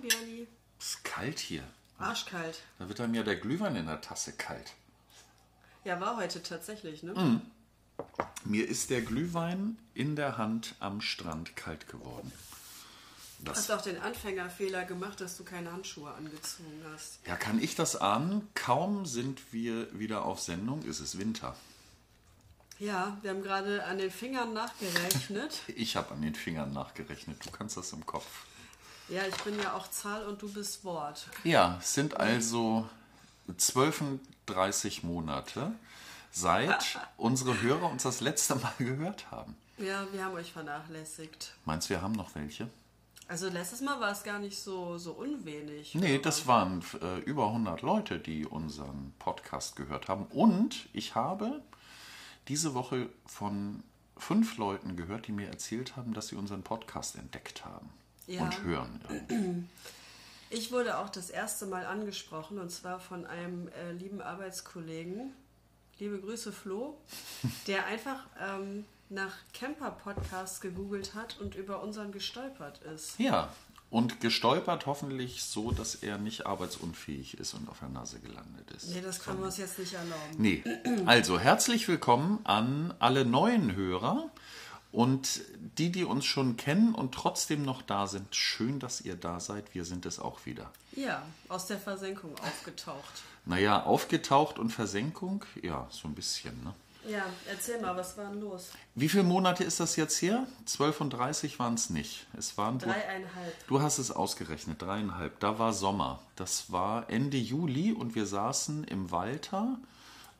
[0.00, 0.46] Björni.
[0.78, 1.64] ist kalt hier.
[1.98, 2.62] Arschkalt.
[2.78, 4.72] Da wird dann ja der Glühwein in der Tasse kalt.
[5.84, 7.14] Ja, war heute tatsächlich, ne?
[7.14, 7.42] Mhm.
[8.44, 12.32] Mir ist der Glühwein in der Hand am Strand kalt geworden.
[13.42, 17.20] Du hast auch den Anfängerfehler gemacht, dass du keine Handschuhe angezogen hast.
[17.26, 18.48] Ja, kann ich das ahnen?
[18.54, 21.56] Kaum sind wir wieder auf Sendung, ist es Winter.
[22.78, 25.60] Ja, wir haben gerade an den Fingern nachgerechnet.
[25.76, 27.44] Ich habe an den Fingern nachgerechnet.
[27.44, 28.44] Du kannst das im Kopf.
[29.10, 31.28] Ja, ich bin ja auch Zahl und du bist Wort.
[31.44, 32.88] Ja, es sind also
[33.56, 35.72] 32 Monate,
[36.30, 39.56] seit unsere Hörer uns das letzte Mal gehört haben.
[39.78, 41.54] Ja, wir haben euch vernachlässigt.
[41.64, 42.68] Meinst du, wir haben noch welche?
[43.26, 45.94] Also letztes Mal war es gar nicht so, so unwenig.
[45.94, 50.26] Nee, das waren äh, über 100 Leute, die unseren Podcast gehört haben.
[50.26, 51.62] Und ich habe
[52.48, 53.82] diese Woche von
[54.16, 57.88] fünf Leuten gehört, die mir erzählt haben, dass sie unseren Podcast entdeckt haben
[58.30, 58.42] Ja.
[58.42, 59.68] und hören.
[60.52, 65.32] Ich wurde auch das erste Mal angesprochen und zwar von einem äh, lieben Arbeitskollegen.
[66.00, 66.98] Liebe Grüße, Flo,
[67.68, 73.16] der einfach ähm, nach Camper-Podcasts gegoogelt hat und über unseren gestolpert ist.
[73.20, 73.52] Ja,
[73.90, 78.88] und gestolpert hoffentlich so, dass er nicht arbeitsunfähig ist und auf der Nase gelandet ist.
[78.88, 80.36] Nee, das können wir uns jetzt nicht erlauben.
[80.38, 80.64] Nee,
[81.06, 84.30] also herzlich willkommen an alle neuen Hörer
[84.92, 85.42] und
[85.78, 88.34] die, die uns schon kennen und trotzdem noch da sind.
[88.34, 89.74] Schön, dass ihr da seid.
[89.74, 90.70] Wir sind es auch wieder.
[90.92, 93.22] Ja, aus der Versenkung aufgetaucht.
[93.46, 96.62] Naja, aufgetaucht und Versenkung, ja, so ein bisschen.
[96.64, 96.74] Ne?
[97.08, 98.70] Ja, erzähl mal, was war denn los?
[98.94, 100.46] Wie viele Monate ist das jetzt her?
[100.66, 102.26] 12 und 30 waren es nicht.
[102.36, 103.66] Es waren Dreieinhalb.
[103.68, 105.40] Du hast es ausgerechnet, dreieinhalb.
[105.40, 106.20] Da war Sommer.
[106.36, 109.78] Das war Ende Juli und wir saßen im Walter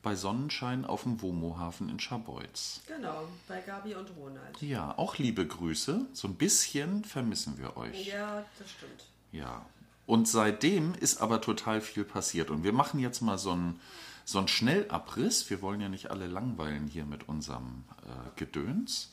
[0.03, 2.81] bei Sonnenschein auf dem Womohafen in Scharbeutz.
[2.87, 4.61] Genau, bei Gabi und Ronald.
[4.61, 6.07] Ja, auch liebe Grüße.
[6.13, 8.07] So ein bisschen vermissen wir euch.
[8.07, 9.05] Ja, das stimmt.
[9.31, 9.65] Ja.
[10.07, 12.49] Und seitdem ist aber total viel passiert.
[12.49, 13.79] Und wir machen jetzt mal so einen,
[14.25, 15.49] so einen Schnellabriss.
[15.49, 19.11] Wir wollen ja nicht alle langweilen hier mit unserem äh, Gedöns.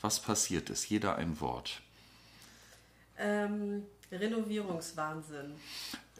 [0.00, 0.88] Was passiert ist?
[0.88, 1.80] Jeder ein Wort.
[3.18, 5.52] Ähm, Renovierungswahnsinn.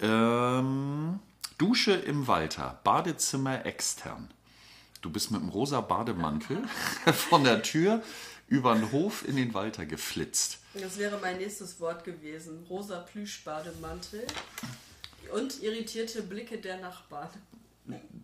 [0.01, 1.21] Ähm,
[1.59, 4.31] Dusche im Walter, Badezimmer extern.
[5.01, 6.63] Du bist mit dem rosa Bademantel
[7.13, 8.03] von der Tür
[8.49, 10.59] über den Hof in den Walter geflitzt.
[10.75, 12.65] Das wäre mein nächstes Wort gewesen.
[12.69, 14.27] Rosa Plüschbademantel
[15.33, 17.31] und irritierte Blicke der Nachbarn.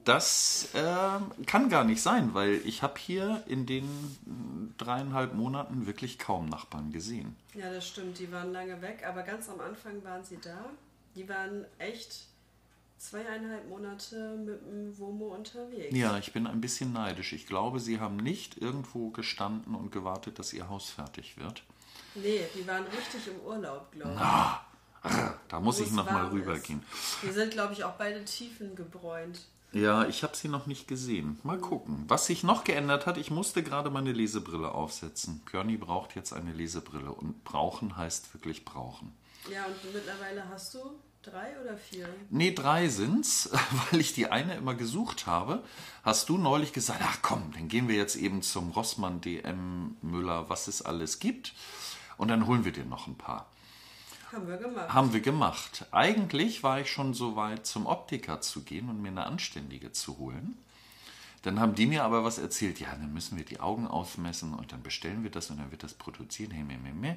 [0.05, 6.19] Das ähm, kann gar nicht sein, weil ich habe hier in den dreieinhalb Monaten wirklich
[6.19, 7.37] kaum Nachbarn gesehen.
[7.55, 8.19] Ja, das stimmt.
[8.19, 10.71] Die waren lange weg, aber ganz am Anfang waren sie da.
[11.15, 12.27] Die waren echt
[13.03, 15.97] zweieinhalb Monate mit dem Womo unterwegs.
[15.97, 17.33] Ja, ich bin ein bisschen neidisch.
[17.33, 21.63] Ich glaube, sie haben nicht irgendwo gestanden und gewartet, dass ihr Haus fertig wird.
[22.15, 24.21] Nee, die waren richtig im Urlaub, glaube ich.
[24.21, 24.65] Ah,
[25.49, 26.83] Da muss Wo ich es noch mal warm rübergehen.
[27.23, 29.41] Die sind, glaube ich, auch beide Tiefen gebräunt.
[29.73, 31.41] Ja, ich habe sie noch nicht gesehen.
[31.43, 32.05] Mal gucken.
[32.07, 35.41] Was sich noch geändert hat, ich musste gerade meine Lesebrille aufsetzen.
[35.51, 37.11] Björni braucht jetzt eine Lesebrille.
[37.11, 39.13] Und brauchen heißt wirklich brauchen.
[39.51, 40.79] Ja, und mittlerweile hast du
[41.23, 42.09] drei oder vier?
[42.31, 43.51] Nee, drei sind's,
[43.91, 45.63] weil ich die eine immer gesucht habe.
[46.03, 50.49] Hast du neulich gesagt, ach komm, dann gehen wir jetzt eben zum Rossmann, DM, Müller,
[50.49, 51.55] was es alles gibt.
[52.17, 53.47] Und dann holen wir dir noch ein paar.
[54.33, 54.95] Haben wir gemacht.
[54.95, 55.87] Haben wir gemacht.
[55.91, 60.19] Eigentlich war ich schon so weit, zum Optiker zu gehen und mir eine anständige zu
[60.19, 60.57] holen.
[61.43, 62.81] Dann haben die mir aber was erzählt.
[62.81, 65.83] Ja, dann müssen wir die Augen aufmessen und dann bestellen wir das und dann wird
[65.83, 66.53] das produziert.
[66.53, 67.17] Hey, meh, meh, meh.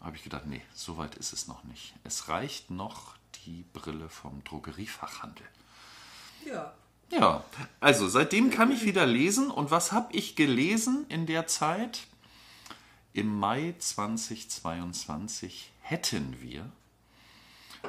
[0.00, 1.94] Habe ich gedacht, nee, so weit ist es noch nicht.
[2.02, 3.14] Es reicht noch
[3.46, 5.46] die Brille vom Drogeriefachhandel.
[6.46, 6.72] Ja.
[7.10, 7.44] Ja,
[7.78, 9.50] also seitdem kann ich wieder lesen.
[9.50, 12.06] Und was habe ich gelesen in der Zeit?
[13.12, 16.70] Im Mai 2022 hätten wir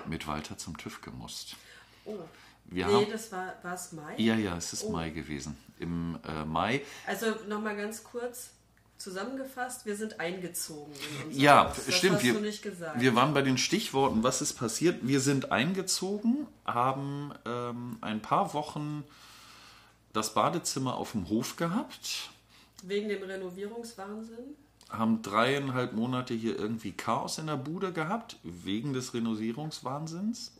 [0.07, 1.55] mit Walter zum TÜV gemusst.
[2.03, 2.17] Oh.
[2.65, 4.15] Wir nee, haben, das war es Mai.
[4.17, 4.91] ja, ja, es ist Oh.
[4.91, 5.55] Mai gewesen.
[5.79, 8.49] Im äh, Mai, Also nochmal ganz kurz
[9.03, 10.93] zusammengefasst, wir sind eingezogen.
[11.29, 11.93] Ja, Haus.
[11.93, 12.23] Stimmt.
[12.23, 12.35] wir,
[12.95, 14.99] wir waren bei den Stichworten, was ist passiert?
[15.01, 19.03] Wir sind eingezogen, haben ähm, ein paar Wochen
[20.13, 22.29] das Badezimmer auf dem Hof gehabt.
[22.83, 24.55] Wegen dem Renovierungswahnsinn.
[24.89, 30.53] haben dreieinhalb Monate hier irgendwie Chaos in der Bude gehabt, wegen des Renovierungswahnsinns.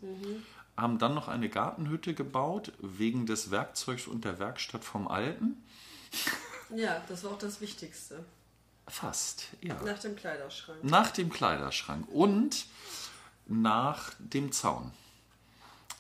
[0.76, 5.64] Haben dann noch eine Gartenhütte gebaut, wegen des Werkzeugs und der Werkstatt vom Alten.
[6.76, 8.26] Ja, das war auch das Wichtigste.
[8.88, 9.82] Fast, ja.
[9.84, 10.84] Nach dem Kleiderschrank.
[10.84, 12.66] Nach dem Kleiderschrank und
[13.48, 14.92] nach dem Zaun.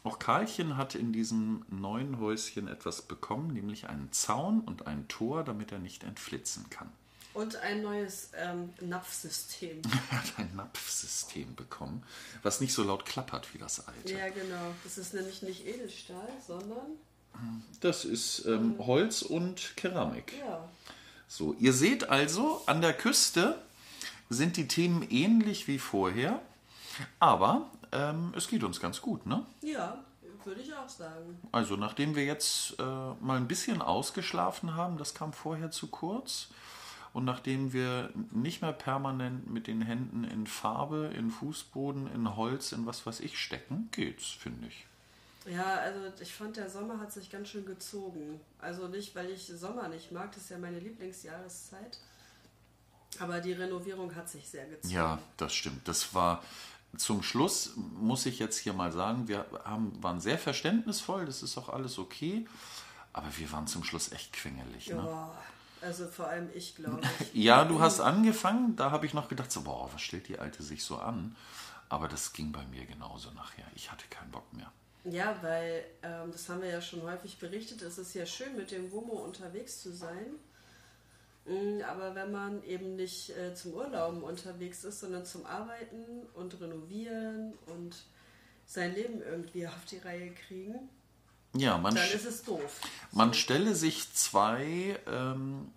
[0.03, 5.44] Auch Karlchen hat in diesem neuen Häuschen etwas bekommen, nämlich einen Zaun und ein Tor,
[5.45, 6.91] damit er nicht entflitzen kann.
[7.33, 9.81] Und ein neues ähm, Napfsystem.
[10.12, 12.03] Er hat ein Napfsystem bekommen,
[12.44, 14.13] was nicht so laut klappert wie das alte.
[14.13, 14.75] Ja, genau.
[14.83, 16.97] Das ist nämlich nicht Edelstahl, sondern
[17.79, 20.33] Das ist ähm, Holz und Keramik.
[20.38, 20.69] ja.
[21.35, 23.59] So, ihr seht also, an der Küste
[24.30, 26.39] sind die Themen ähnlich wie vorher,
[27.19, 29.44] aber ähm, es geht uns ganz gut, ne?
[29.63, 29.97] Ja,
[30.44, 31.39] würde ich auch sagen.
[31.51, 36.50] Also nachdem wir jetzt äh, mal ein bisschen ausgeschlafen haben, das kam vorher zu kurz,
[37.13, 42.74] und nachdem wir nicht mehr permanent mit den Händen in Farbe, in Fußboden, in Holz,
[42.74, 44.86] in was weiß ich stecken, geht's, finde ich.
[45.45, 48.39] Ja, also ich fand, der Sommer hat sich ganz schön gezogen.
[48.59, 51.99] Also nicht, weil ich Sommer nicht mag, das ist ja meine Lieblingsjahreszeit.
[53.19, 54.93] Aber die Renovierung hat sich sehr gezogen.
[54.93, 55.87] Ja, das stimmt.
[55.87, 56.41] Das war
[56.97, 61.57] zum Schluss, muss ich jetzt hier mal sagen, wir haben, waren sehr verständnisvoll, das ist
[61.57, 62.47] auch alles okay,
[63.13, 64.89] aber wir waren zum Schluss echt quengelig.
[64.89, 64.95] Ne?
[64.95, 65.31] Ja,
[65.81, 67.33] also vor allem ich, glaube ich.
[67.43, 70.63] Ja, du hast angefangen, da habe ich noch gedacht, so, boah, was stellt die Alte
[70.63, 71.35] sich so an?
[71.89, 73.65] Aber das ging bei mir genauso nachher.
[73.75, 74.71] Ich hatte keinen Bock mehr.
[75.05, 77.81] Ja, weil ähm, das haben wir ja schon häufig berichtet.
[77.81, 80.35] Es ist ja schön, mit dem WOMO unterwegs zu sein.
[81.45, 86.05] Mm, Aber wenn man eben nicht äh, zum Urlauben unterwegs ist, sondern zum Arbeiten
[86.35, 87.95] und Renovieren und
[88.65, 90.88] sein Leben irgendwie auf die Reihe kriegen,
[91.53, 92.79] Ja, man, dann ist es doof.
[93.11, 95.69] man stelle sich zwei ähm,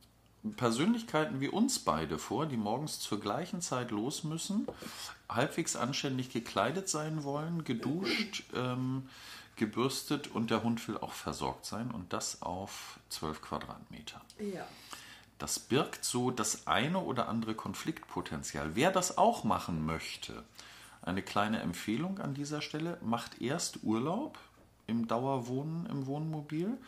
[0.57, 4.67] Persönlichkeiten wie uns beide vor, die morgens zur gleichen Zeit los müssen,
[5.29, 9.09] halbwegs anständig gekleidet sein wollen, geduscht, ähm,
[9.57, 14.21] gebürstet und der Hund will auch versorgt sein und das auf 12 Quadratmeter.
[14.39, 14.67] Ja.
[15.39, 18.71] Das birgt so das eine oder andere Konfliktpotenzial.
[18.75, 20.45] Wer das auch machen möchte,
[21.03, 24.39] eine kleine Empfehlung an dieser Stelle, macht erst Urlaub
[24.87, 26.79] im Dauerwohnen im Wohnmobil,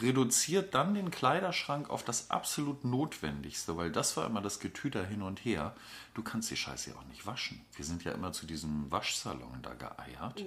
[0.00, 5.22] reduziert dann den Kleiderschrank auf das absolut Notwendigste, weil das war immer das Getüder hin
[5.22, 5.74] und her.
[6.14, 7.60] Du kannst die Scheiße ja auch nicht waschen.
[7.74, 10.44] Wir sind ja immer zu diesem Waschsalon da geeiert.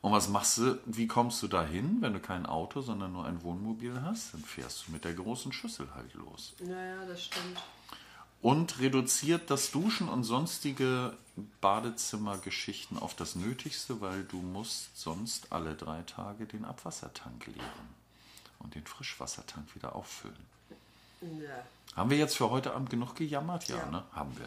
[0.00, 3.26] Und was machst du, wie kommst du da hin, wenn du kein Auto, sondern nur
[3.26, 4.34] ein Wohnmobil hast?
[4.34, 6.54] Dann fährst du mit der großen Schüssel halt los.
[6.60, 7.60] Naja, das stimmt.
[8.40, 11.16] Und reduziert das Duschen und sonstige
[11.60, 17.97] Badezimmergeschichten auf das Nötigste, weil du musst sonst alle drei Tage den Abwassertank leeren
[18.60, 20.46] und den Frischwassertank wieder auffüllen.
[21.20, 21.64] Ja.
[21.96, 23.68] Haben wir jetzt für heute Abend genug gejammert?
[23.68, 23.86] Ja, Ja.
[23.90, 24.04] ne?
[24.12, 24.46] Haben wir.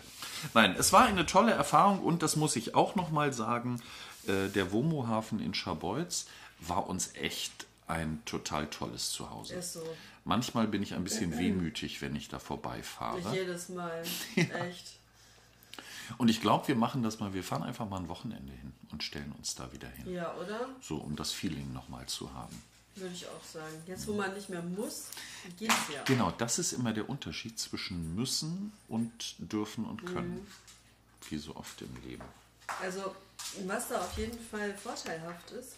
[0.54, 3.81] Nein, es war eine tolle Erfahrung und das muss ich auch nochmal sagen,
[4.28, 6.28] äh, der Womo-Hafen in Scharbeutz
[6.60, 9.56] war uns echt ein total tolles Zuhause.
[9.56, 9.84] Ist so.
[10.24, 13.34] Manchmal bin ich ein bisschen wehmütig, wenn ich da vorbeifahre.
[13.34, 14.04] Jedes Mal.
[14.36, 14.94] Echt.
[16.18, 17.34] Und ich glaube, wir machen das mal.
[17.34, 20.14] Wir fahren einfach mal ein Wochenende hin und stellen uns da wieder hin.
[20.14, 20.68] Ja, oder?
[20.81, 22.62] So, um das Feeling nochmal zu haben.
[22.96, 23.74] Würde ich auch sagen.
[23.88, 25.08] Jetzt, wo man nicht mehr muss,
[25.58, 26.04] geht's ja.
[26.04, 30.46] Genau, das ist immer der Unterschied zwischen müssen und dürfen und können.
[31.30, 32.24] Wie so oft im Leben.
[32.82, 33.16] Also,
[33.66, 35.76] was da auf jeden Fall vorteilhaft ist,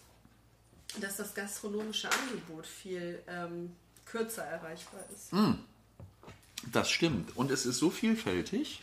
[1.00, 3.76] dass das gastronomische Angebot viel ähm,
[4.06, 5.32] kürzer erreichbar ist.
[6.72, 7.36] Das stimmt.
[7.36, 8.82] Und es ist so vielfältig.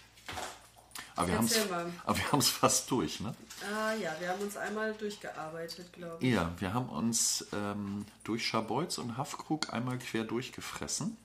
[1.16, 1.36] Aber wir
[2.32, 3.34] haben es fast durch, ne?
[3.62, 6.32] Ah ja, wir haben uns einmal durchgearbeitet, glaube ich.
[6.32, 11.16] Ja, wir haben uns ähm, durch Scharbeutz und Haffkrug einmal quer durchgefressen.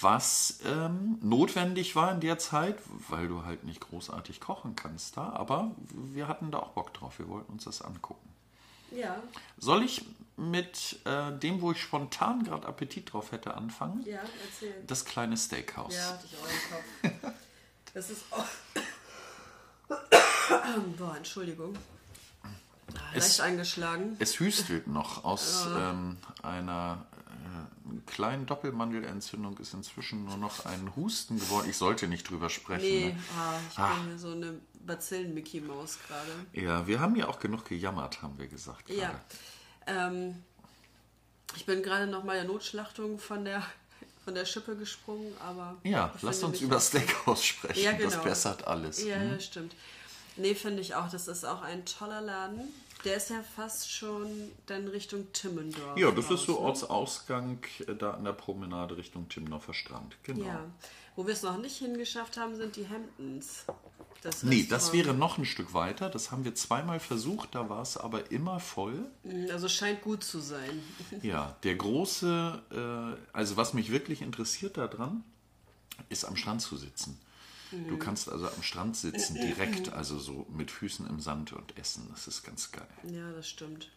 [0.00, 2.78] Was ähm, notwendig war in der Zeit,
[3.08, 7.18] weil du halt nicht großartig kochen kannst da, aber wir hatten da auch Bock drauf,
[7.18, 8.28] wir wollten uns das angucken.
[8.90, 9.22] Ja,
[9.58, 10.04] Soll ich
[10.36, 14.04] mit äh, dem, wo ich spontan gerade Appetit drauf hätte, anfangen?
[14.06, 14.74] ja, erzähl.
[14.86, 15.94] Das kleine Steakhouse.
[15.96, 17.34] Ja, hatte ich auch im Kopf.
[17.94, 18.44] Das ist auch.
[20.98, 21.74] Boah, Entschuldigung.
[22.42, 22.48] Ah,
[23.14, 24.16] Es- Leicht eingeschlagen.
[24.18, 25.24] Es hüstelt noch.
[25.24, 31.68] Aus ähm, einer äh, kleinen Doppelmandelentzündung ist inzwischen nur noch ein Husten geworden.
[31.70, 32.84] Ich sollte nicht drüber sprechen.
[32.84, 33.18] Nee, Ne?
[33.38, 33.94] ah, ich Ah.
[33.94, 34.54] bin so eine
[34.86, 36.32] Bazillen-Mickey-Maus gerade.
[36.52, 38.88] Ja, wir haben ja auch genug gejammert, haben wir gesagt.
[38.90, 39.08] Ja.
[39.10, 39.20] gerade.
[40.16, 40.42] Ähm,
[41.56, 43.62] ich bin gerade noch mal der Notschlachtung von der,
[44.28, 45.78] von der Schippe gesprungen, aber.
[45.84, 47.82] Ja, lasst uns über Steakhouse sprechen.
[47.82, 48.24] Ja, Das genau.
[48.24, 49.02] bessert alles.
[49.02, 49.40] Ja, Hm?
[49.40, 49.74] stimmt.
[50.36, 51.08] Nee, finde ich auch.
[51.10, 52.60] Das ist auch ein toller Laden.
[53.06, 55.96] Der ist ja fast schon dann Richtung Timmendorf.
[55.96, 56.90] Ja, das ist so raus, ne?
[56.90, 60.14] Ortsausgang äh, da an der Promenade Richtung Timmendorfer Strand.
[60.24, 60.44] Genau.
[60.44, 60.60] Ja.
[61.16, 62.86] Wo wir es noch nicht hingeschafft haben, sind die
[64.24, 64.40] Hamptons.
[64.40, 66.08] Das Nee, das wäre noch ein Stück weiter.
[66.10, 69.10] Das haben wir zweimal versucht, da war es aber immer voll.
[69.50, 70.82] Also scheint gut zu sein.
[71.22, 75.24] Ja, der große, äh, also was mich wirklich interessiert daran,
[76.08, 77.18] ist am Strand zu sitzen.
[77.70, 77.98] Du Mhm.
[77.98, 82.06] kannst also am Strand sitzen, direkt, also so mit Füßen im Sand und essen.
[82.10, 82.86] Das ist ganz geil.
[83.12, 83.90] Ja, das stimmt.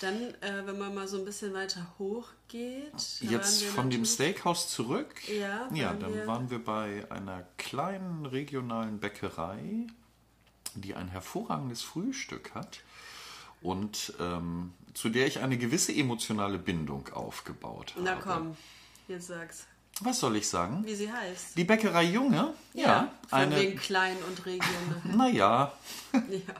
[0.00, 2.92] Dann, äh, wenn man mal so ein bisschen weiter hoch geht.
[3.20, 5.14] Jetzt von dem Steakhouse zurück.
[5.28, 9.86] Ja, ja dann wir- waren wir bei einer kleinen regionalen Bäckerei,
[10.74, 12.80] die ein hervorragendes Frühstück hat
[13.60, 18.04] und ähm, zu der ich eine gewisse emotionale Bindung aufgebaut habe.
[18.04, 18.56] Na komm,
[19.08, 19.66] jetzt sag's.
[20.00, 20.84] Was soll ich sagen?
[20.84, 21.56] Wie sie heißt.
[21.56, 22.54] Die Bäckerei Junge?
[22.72, 23.56] Ja, von eine.
[23.56, 25.02] wegen klein und regional.
[25.16, 25.72] Naja,
[26.12, 26.54] ja.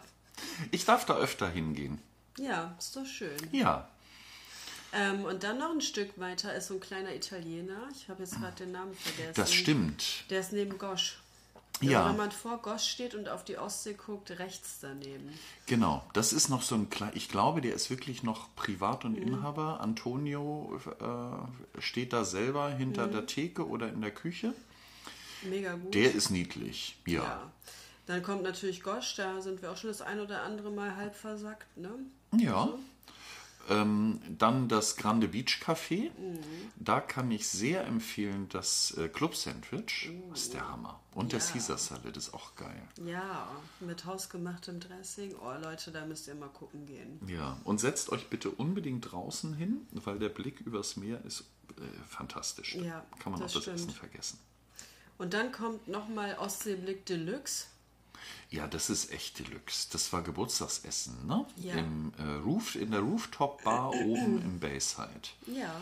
[0.71, 1.99] ich darf da öfter hingehen.
[2.39, 3.37] Ja, ist doch schön.
[3.53, 3.89] Ja,
[4.95, 7.89] Ähm, und dann noch ein Stück weiter ist so ein kleiner Italiener.
[7.97, 9.33] Ich habe jetzt gerade den Namen vergessen.
[9.35, 10.25] das stimmt.
[10.29, 11.17] Der ist neben Gosch.
[11.81, 12.01] Ja.
[12.01, 15.31] Also wenn man vor Gosch steht und auf die Ostsee guckt, rechts daneben.
[15.67, 19.17] Genau, das ist noch so ein kleiner, ich glaube, der ist wirklich noch privat und
[19.17, 19.81] Inhaber.
[19.81, 24.53] Antonio äh, steht da selber hinter der Theke oder in der Küche.
[25.43, 25.95] Mega gut.
[25.95, 27.23] Der ist niedlich, ja.
[27.23, 27.53] ja.
[28.07, 31.17] Dann kommt natürlich Gosch, da sind wir auch schon das ein oder andere Mal halb
[31.17, 31.91] versackt, ne?
[32.33, 32.69] Ja.
[33.69, 36.11] Ähm, dann das Grande Beach Café.
[36.19, 36.39] Mhm.
[36.77, 40.11] Da kann ich sehr empfehlen das äh, Club Sandwich.
[40.31, 40.99] Das ist der Hammer.
[41.15, 41.47] Und der Ja.
[41.47, 42.83] Caesar Salad ist auch geil.
[43.07, 43.49] Ja,
[43.79, 45.37] mit hausgemachtem Dressing.
[45.41, 47.21] Oh Leute, da müsst ihr mal gucken gehen.
[47.29, 51.45] Ja, und setzt euch bitte unbedingt draußen hin, weil der Blick übers Meer ist
[51.79, 52.75] äh, fantastisch.
[52.75, 53.79] Ja, Kann man auch das das stimmt.
[53.79, 54.39] Essen vergessen.
[55.19, 57.67] Und dann kommt nochmal Ostseeblick Deluxe.
[58.51, 59.89] Ja, das ist echt Deluxe.
[59.93, 61.47] Das war Geburtstagsessen, ne?
[61.57, 61.75] Ja.
[61.75, 65.09] Im, äh, Roof, in der Rooftop-Bar oben im Bayside.
[65.47, 65.75] Ja,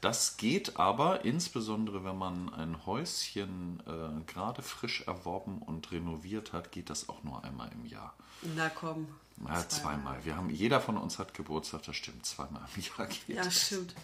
[0.00, 6.72] Das geht aber insbesondere, wenn man ein Häuschen äh, gerade frisch erworben und renoviert hat,
[6.72, 8.14] geht das auch nur einmal im Jahr.
[8.54, 9.08] na komm.
[9.48, 10.24] Ja, zweimal.
[10.24, 13.66] Wir haben, jeder von uns hat Geburtstag, das stimmt, zweimal im Jahr geht Ja, das.
[13.66, 13.94] stimmt.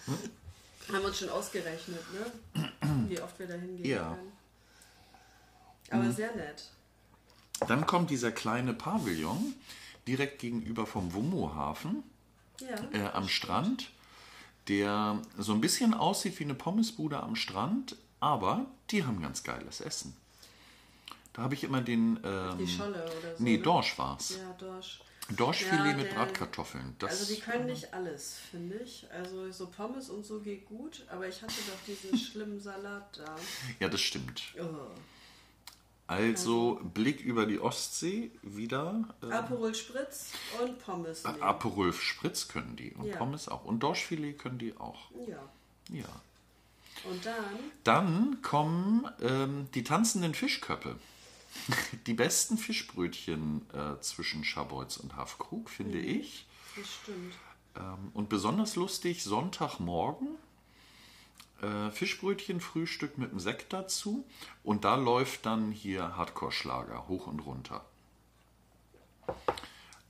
[0.88, 2.72] Haben wir uns schon ausgerechnet, ne?
[3.08, 4.14] Wie oft wir da hingehen Ja.
[4.14, 4.32] können.
[6.02, 6.64] Aber sehr nett.
[7.68, 9.54] Dann kommt dieser kleine Pavillon
[10.06, 12.02] direkt gegenüber vom Wummo-Hafen.
[12.60, 12.76] Ja.
[12.92, 13.90] äh, am Strand,
[14.68, 19.80] der so ein bisschen aussieht wie eine Pommesbude am Strand, aber die haben ganz geiles
[19.80, 20.14] Essen.
[21.32, 22.20] Da habe ich immer den.
[22.22, 23.42] Ähm, Die Scholle oder so.
[23.42, 23.62] nee, ne?
[23.62, 24.36] Dorsch war's.
[24.36, 25.00] Ja, Dorsch.
[25.36, 26.96] Dorschfilet Ja, mit Bratkartoffeln.
[26.98, 29.06] Das, also die können nicht alles, finde ich.
[29.12, 33.36] Also so Pommes und so geht gut, aber ich hatte doch diesen schlimmen Salat da.
[33.78, 34.42] Ja, das stimmt.
[34.60, 34.90] Oh.
[36.10, 39.04] Also Blick über die Ostsee wieder.
[39.22, 41.24] Äh, Aperol Spritz und Pommes.
[41.24, 41.40] nehmen.
[41.42, 43.16] Aperol Spritz können die und Ja.
[43.16, 43.64] Pommes auch.
[43.64, 45.10] Und Dorschfilet können die auch.
[45.28, 45.38] Ja.
[45.92, 46.04] Ja.
[47.08, 47.44] Und dann,
[47.84, 50.96] Dann kommen ähm, die tanzenden Fischköppe.
[52.06, 56.46] Die besten Fischbrötchen äh, zwischen Scharbeutz und Hafkrug, finde ich.
[56.76, 57.34] das stimmt.
[57.76, 60.28] Ähm, und besonders lustig, Sonntagmorgen.
[61.62, 64.24] Äh, Fischbrötchen, Frühstück mit dem Sekt dazu.
[64.64, 67.84] Und da läuft dann hier Hardcore-Schlager hoch und runter.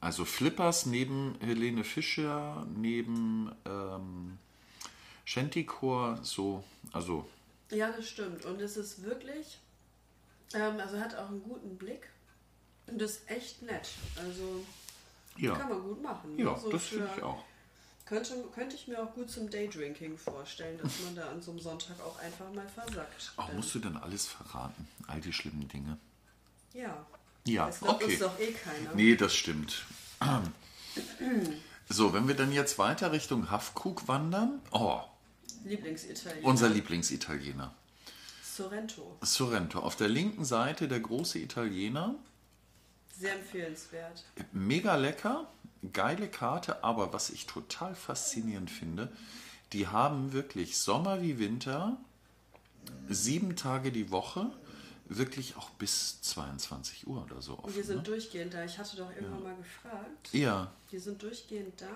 [0.01, 4.39] Also Flippers neben Helene Fischer, neben ähm,
[5.25, 7.29] Shantycore, so, also
[7.71, 8.45] Ja, das stimmt.
[8.47, 9.59] Und es ist wirklich,
[10.55, 12.09] ähm, also hat auch einen guten Blick.
[12.87, 13.89] Und ist echt nett.
[14.17, 14.65] Also
[15.37, 15.55] ja.
[15.55, 16.37] kann man gut machen.
[16.37, 16.45] ne?
[16.45, 17.45] Ja, So das finde ich auch.
[18.11, 21.61] Könnte, könnte ich mir auch gut zum Daydrinking vorstellen, dass man da an so einem
[21.61, 23.33] Sonntag auch einfach mal versackt.
[23.37, 24.89] Auch Dann- musst du denn alles verraten?
[25.07, 25.97] All die schlimmen Dinge.
[26.75, 27.07] Ja.
[27.47, 28.05] Ja, Das okay.
[28.07, 28.95] uns doch eh keiner.
[28.95, 29.85] Nee, das stimmt.
[31.93, 34.61] So, wenn wir dann jetzt weiter Richtung Hafkrug wandern.
[34.71, 35.01] Oh,
[35.65, 36.47] Lieblingsitaliener.
[36.47, 37.75] unser Lieblingsitaliener.
[38.45, 39.17] Sorrento.
[39.23, 39.81] Sorrento.
[39.81, 42.15] Auf der linken Seite der große Italiener.
[43.19, 44.23] Sehr empfehlenswert.
[44.53, 45.49] Mega lecker,
[45.93, 49.11] geile Karte, aber was ich total faszinierend finde,
[49.73, 51.97] die haben wirklich Sommer wie Winter,
[53.09, 54.51] sieben Tage die Woche,
[55.07, 57.75] wirklich auch bis 22 Uhr oder so Und offen.
[57.75, 58.03] die sind ne?
[58.03, 58.65] durchgehend da.
[58.65, 60.33] Ich hatte doch irgendwann mal gefragt.
[60.33, 61.89] Ja, Die sind durchgehend da.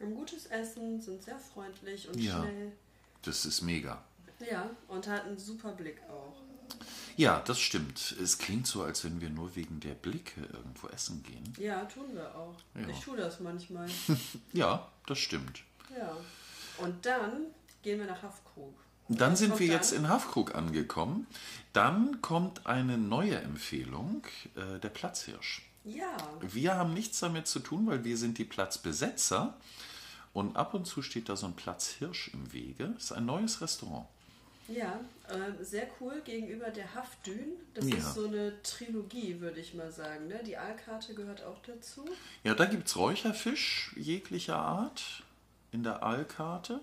[0.00, 2.40] Haben gutes Essen, sind sehr freundlich und Ja.
[2.42, 2.72] schnell.
[3.22, 4.02] das ist mega.
[4.50, 6.36] Ja, und hat einen super Blick auch.
[7.16, 8.14] Ja, das stimmt.
[8.22, 11.52] Es klingt so, als wenn wir nur wegen der Blicke irgendwo essen gehen.
[11.58, 12.56] Ja, tun wir auch.
[12.74, 12.88] Ja.
[12.88, 13.88] Ich tue das manchmal.
[14.52, 15.62] Ja, das stimmt.
[15.96, 16.16] ja.
[16.78, 17.46] Und dann
[17.82, 18.74] gehen wir nach Hafkrug.
[19.08, 21.26] Dann sind wir jetzt in Hafkrug angekommen.
[21.72, 25.62] Dann kommt eine neue Empfehlung, äh, der Platzhirsch.
[25.84, 29.54] Ja, Wir haben nichts damit zu tun, weil wir sind die Platzbesetzer.
[30.32, 32.88] Und ab und zu steht da so ein Platzhirsch im Wege.
[32.94, 34.06] Das ist ein neues Restaurant.
[34.68, 37.52] Ja, äh, sehr cool gegenüber der Haftdün.
[37.74, 37.96] Das Ja.
[37.96, 40.28] ist so eine Trilogie, würde ich mal sagen.
[40.28, 40.40] Ne?
[40.44, 42.04] Die Aalkarte gehört auch dazu.
[42.44, 45.22] Ja, da gibt es Räucherfisch jeglicher Art
[45.72, 46.80] in der Aalkarte.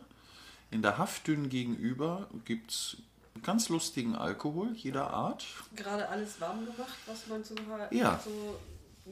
[0.72, 2.98] In der Haftdünn gegenüber gibt es
[3.44, 5.46] ganz lustigen Alkohol jeder Art.
[5.76, 7.56] Gerade alles warm gemacht, was man so,
[7.92, 8.20] Ja.
[8.24, 8.60] so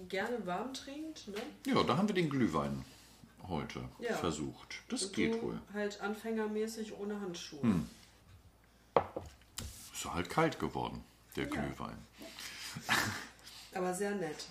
[0.10, 1.28] gerne warm trinkt.
[1.28, 1.36] Ne?
[1.68, 2.84] Ja, da haben wir den Glühwein
[3.48, 4.14] heute Ja.
[4.16, 4.76] versucht.
[4.90, 5.60] Das Und geht wohl.
[5.74, 7.62] Halt anfängermäßig ohne Handschuhe.
[7.62, 7.90] Hm.
[9.94, 11.04] Ist halt kalt geworden,
[11.36, 11.50] der Ja.
[11.50, 11.98] Glühwein.
[13.74, 14.46] Aber sehr nett.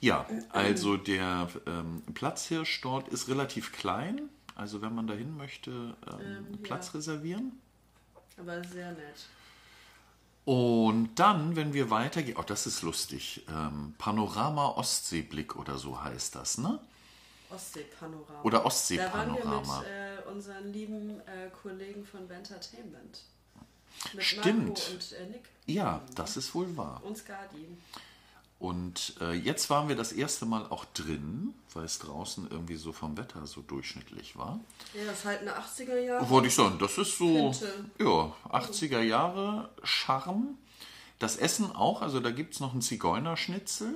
[0.00, 4.28] Ja, also der ähm, Platzhirsch dort ist relativ klein.
[4.54, 6.92] Also wenn man dahin möchte, ähm, Ähm, Platz ja.
[6.94, 7.60] reservieren.
[8.36, 9.26] Aber sehr nett.
[10.44, 16.34] Und dann, wenn wir weitergehen, oh, das ist lustig, ähm, Panorama Ostseeblick oder so heißt
[16.36, 16.78] das, ne?
[17.50, 18.42] Ostseepanorama.
[18.42, 19.78] Oder Da waren wir Ostseepanorama.
[19.80, 23.22] mit äh, unseren lieben äh, Kollegen von Bentertainment.
[24.18, 24.90] Stimmt.
[24.92, 25.42] Und äh, Nick.
[25.66, 27.00] Ja, das ist wohl wahr.
[27.04, 27.66] Und Skadi.
[28.58, 32.92] Und äh, jetzt waren wir das erste Mal auch drin, weil es draußen irgendwie so
[32.92, 34.58] vom Wetter so durchschnittlich war.
[34.94, 36.28] Ja, das ist halt eine 80er Jahre.
[36.28, 37.54] Wollte ich sagen, das ist so,
[38.00, 40.58] ja, 80er Jahre Charme.
[41.20, 43.94] Das Essen auch, also da gibt es noch einen Zigeunerschnitzel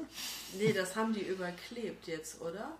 [0.58, 2.72] Nee, das haben die überklebt jetzt, oder?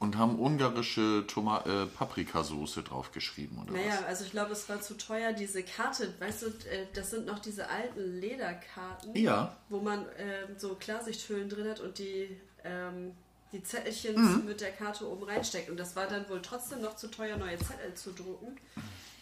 [0.00, 4.04] Und haben ungarische Toma äh, Paprikasauce draufgeschrieben oder Naja, was?
[4.06, 7.38] also ich glaube, es war zu teuer, diese Karte, weißt du, äh, das sind noch
[7.38, 9.54] diese alten Lederkarten, Ja.
[9.68, 12.28] wo man ähm, so Klarsichthüllen drin hat und die,
[12.64, 13.12] ähm,
[13.52, 14.44] die Zettelchen Mhm.
[14.46, 15.68] mit der Karte oben reinsteckt.
[15.70, 18.56] Und das war dann wohl trotzdem noch zu teuer, neue Zettel zu drucken.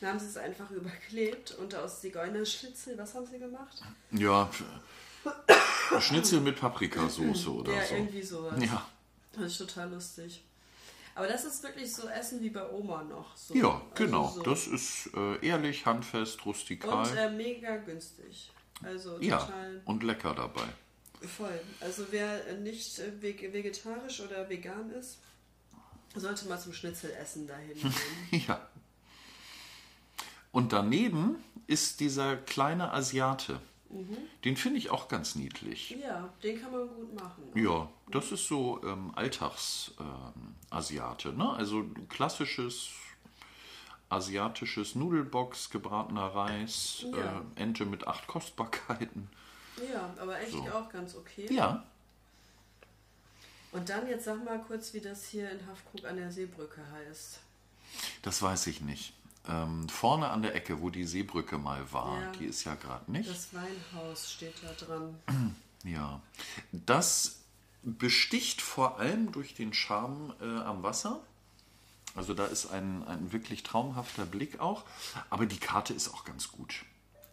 [0.00, 3.82] Dann haben sie es einfach überklebt und aus Zigeunerschnitzel, was haben sie gemacht?
[4.12, 4.49] Ja,
[6.00, 7.94] Schnitzel mit Paprikasauce oder ja, so.
[7.94, 8.62] irgendwie sowas.
[8.64, 8.87] Ja,
[9.32, 10.44] Das ist total lustig.
[11.19, 13.37] Aber das ist wirklich so Essen wie bei Oma noch.
[13.37, 13.55] So.
[13.55, 14.29] ja, Also genau.
[14.29, 14.43] so.
[14.43, 17.07] Das ist äh, ehrlich, handfest, rustikal.
[17.07, 18.51] Und äh, mega günstig.
[18.85, 20.63] Also ja, total und lecker dabei.
[21.27, 21.61] voll.
[21.81, 25.19] Also wer äh, nicht äh, veg- vegetarisch oder vegan ist,
[26.15, 27.75] sollte mal zum Schnitzelessen dahin
[28.31, 28.45] gehen.
[28.47, 28.69] Ja.
[30.53, 33.61] Und daneben ist dieser kleine Asiate.
[34.45, 35.90] Den finde ich auch ganz niedlich.
[35.90, 37.42] ja, den kann man gut machen.
[37.54, 41.33] Ja, das ist so ähm, Alltags-Asiate.
[41.33, 41.50] ne?
[41.54, 42.90] Also klassisches
[44.11, 47.40] asiatisches Nudelbox, gebratener Reis, Ja.
[47.40, 49.28] äh, Ente mit acht Kostbarkeiten.
[49.92, 50.62] Ja, aber echt So.
[50.71, 51.47] auch ganz okay.
[51.52, 51.85] Ja,
[53.73, 57.41] Und dann jetzt sag mal kurz, wie das hier in Haffkrug an der Seebrücke heißt.
[58.23, 59.13] das weiß ich nicht.
[59.49, 62.32] Ähm, vorne an der Ecke, wo die Seebrücke mal war, Ja.
[62.32, 63.28] die ist ja gerade nicht.
[63.30, 65.15] Das Weinhaus steht da dran.
[65.84, 66.21] Ja,
[66.73, 67.37] das
[67.84, 71.21] besticht vor allem durch den Charme äh, am Wasser.
[72.17, 74.84] Also da ist ein, ein wirklich traumhafter Blick auch.
[75.30, 76.84] Aber die Karte ist auch ganz gut.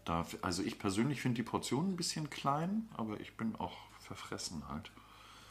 [0.05, 4.61] Da, also ich persönlich finde die Portion ein bisschen klein, aber ich bin auch verfressen
[4.69, 4.91] halt.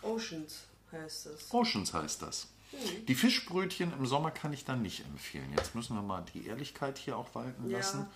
[0.02, 1.52] Oceans heißt es.
[1.52, 2.46] Oceans heißt das.
[3.08, 5.52] Die Fischbrötchen im Sommer kann ich dann nicht empfehlen.
[5.56, 7.78] Jetzt müssen wir mal die Ehrlichkeit hier auch walten Ja.
[7.78, 8.06] lassen.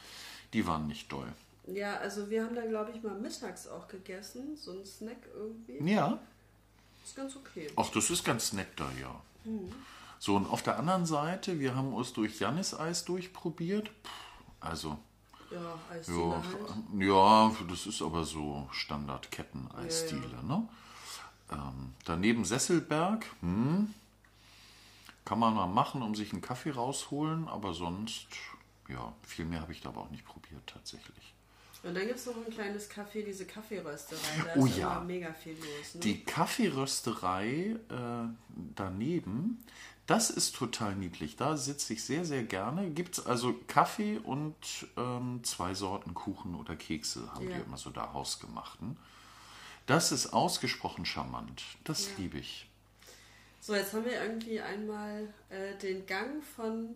[0.52, 1.30] Die waren nicht doll.
[1.66, 5.90] Ja, also wir haben da glaube ich mal mittags auch gegessen, so ein Snack irgendwie.
[5.92, 6.18] Ja,
[7.04, 7.70] Ist ganz okay.
[7.76, 9.20] Ach, das ist ganz nett da, ja.
[10.18, 13.90] So, und auf der anderen Seite, wir haben uns durch Jannis-Eis durchprobiert.
[14.02, 14.10] Puh,
[14.60, 14.98] Also,
[15.50, 17.56] Ja, Eisdiele ja, halt.
[17.60, 20.68] ja, das ist aber so Standard-Ketten-Eisdiele, ne?
[21.50, 23.94] Ähm, daneben Sesselberg, hm,
[25.28, 28.28] kann man mal machen, um sich einen Kaffee rausholen, aber sonst,
[28.88, 31.34] ja, viel mehr habe ich da aber auch nicht probiert, tatsächlich.
[31.82, 34.18] Und dann gibt es noch ein kleines Café, diese Kaffeerösterei.
[34.46, 35.00] Da Oh ist ja.
[35.00, 35.94] mega viel los.
[35.94, 36.00] Ne?
[36.00, 38.28] Die Kaffeerösterei äh,
[38.74, 39.62] daneben,
[40.06, 41.36] das ist total niedlich.
[41.36, 42.90] Da sitze ich sehr, sehr gerne.
[42.90, 44.54] Gibt es also Kaffee und
[44.96, 47.58] ähm, zwei Sorten Kuchen oder Kekse, haben Ja.
[47.58, 48.96] die immer so da hausgemachten.
[49.86, 51.62] Das ist ausgesprochen charmant.
[51.84, 52.12] Das Ja.
[52.18, 52.67] liebe ich.
[53.60, 56.94] So, jetzt haben wir irgendwie einmal äh, den Gang von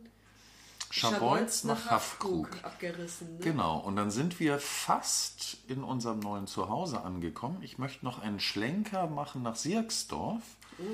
[0.90, 2.48] Scharbeutz nach Haffkrug.
[2.62, 3.38] abgerissen.
[3.38, 3.44] Ne?
[3.44, 7.59] Genau, und dann sind wir fast in unserem neuen Zuhause angekommen.
[7.62, 10.42] Ich möchte noch einen Schlenker machen nach Sirksdorf.
[10.79, 10.85] Uh,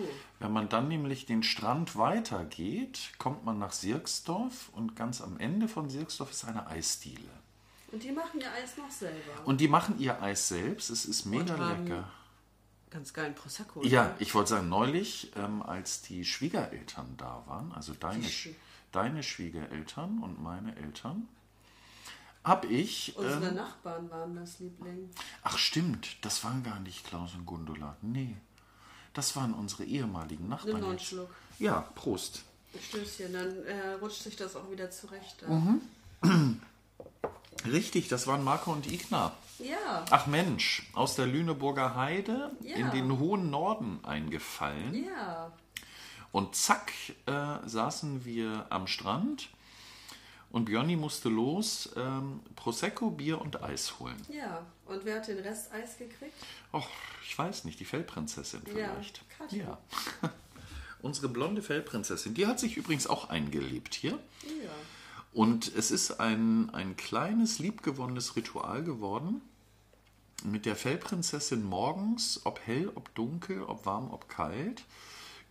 [0.41, 5.69] Wenn man dann nämlich den Strand weitergeht, kommt man nach Sirksdorf und ganz am Ende
[5.69, 7.31] von Sirksdorf ist eine Eisdiele.
[7.93, 9.47] und die machen ihr Eis noch selber.
[9.47, 10.91] Und die machen ihr Eis selbst.
[10.91, 12.09] Es ist mega lecker.
[12.91, 13.83] Ganz geilen Prosecco.
[13.85, 14.15] Ja, ne?
[14.19, 18.49] ich wollte sagen, neulich, ähm, als die Schwiegereltern da waren, also deine, Sch
[18.93, 21.29] deine Schwiegereltern und meine Eltern,
[22.45, 23.15] habe ich.
[23.17, 25.11] Unsere ähm, Nachbarn waren das Liebling.
[25.43, 27.97] ach, stimmt, das waren gar nicht Klaus und Gundula.
[28.01, 28.37] Nee,
[29.13, 30.81] das waren unsere ehemaligen Nimm Nachbarn.
[30.81, 30.99] noch einen.
[30.99, 31.31] Schluck.
[31.59, 32.45] Ja, Prost.
[32.89, 35.45] Stößchen, dann äh, rutscht sich das auch wieder zurecht.
[35.49, 35.81] Mhm.
[37.67, 39.35] Richtig, das waren Marco und Igna.
[39.59, 42.77] Ja, Ach Mensch, aus der Lüneburger Heide Ja.
[42.77, 45.05] in den hohen Norden eingefallen.
[45.07, 45.53] ja.
[46.31, 46.93] Und zack,
[47.27, 49.49] äh, saßen wir am Strand
[50.51, 54.17] und Björni musste los ähm, Prosecco, Bier und Eis holen.
[54.29, 56.35] Ja, und wer hat den Rest Eis gekriegt?
[56.73, 56.87] Och,
[57.27, 59.23] ich weiß nicht, die Fellprinzessin Ja, vielleicht.
[59.39, 59.79] Katja.
[60.23, 60.31] Ja.
[61.01, 64.19] Unsere blonde Fellprinzessin, die hat sich übrigens auch eingelebt hier.
[64.43, 64.71] Ja.
[65.33, 69.41] Und es ist ein, ein kleines, liebgewonnenes Ritual geworden,
[70.45, 74.85] mit der Fellprinzessin morgens, ob hell, ob dunkel, ob warm, ob kalt,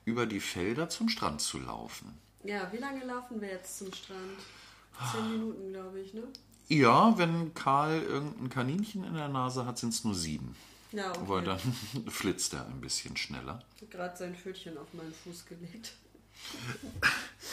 [0.06, 2.18] über die Felder zum Strand zu laufen.
[2.44, 4.40] Ja, wie lange laufen wir jetzt zum Strand?
[5.12, 6.24] Zehn Minuten, glaube ich, ne?
[6.70, 10.56] Ja, wenn Karl irgendein Kaninchen in der Nase hat, sind es nur sieben.
[10.92, 11.20] Ja, okay.
[11.26, 11.60] Weil dann
[12.08, 13.64] flitzt er ein bisschen schneller.
[13.76, 15.94] Ich habe gerade sein Pfötchen auf meinen Fuß gelegt.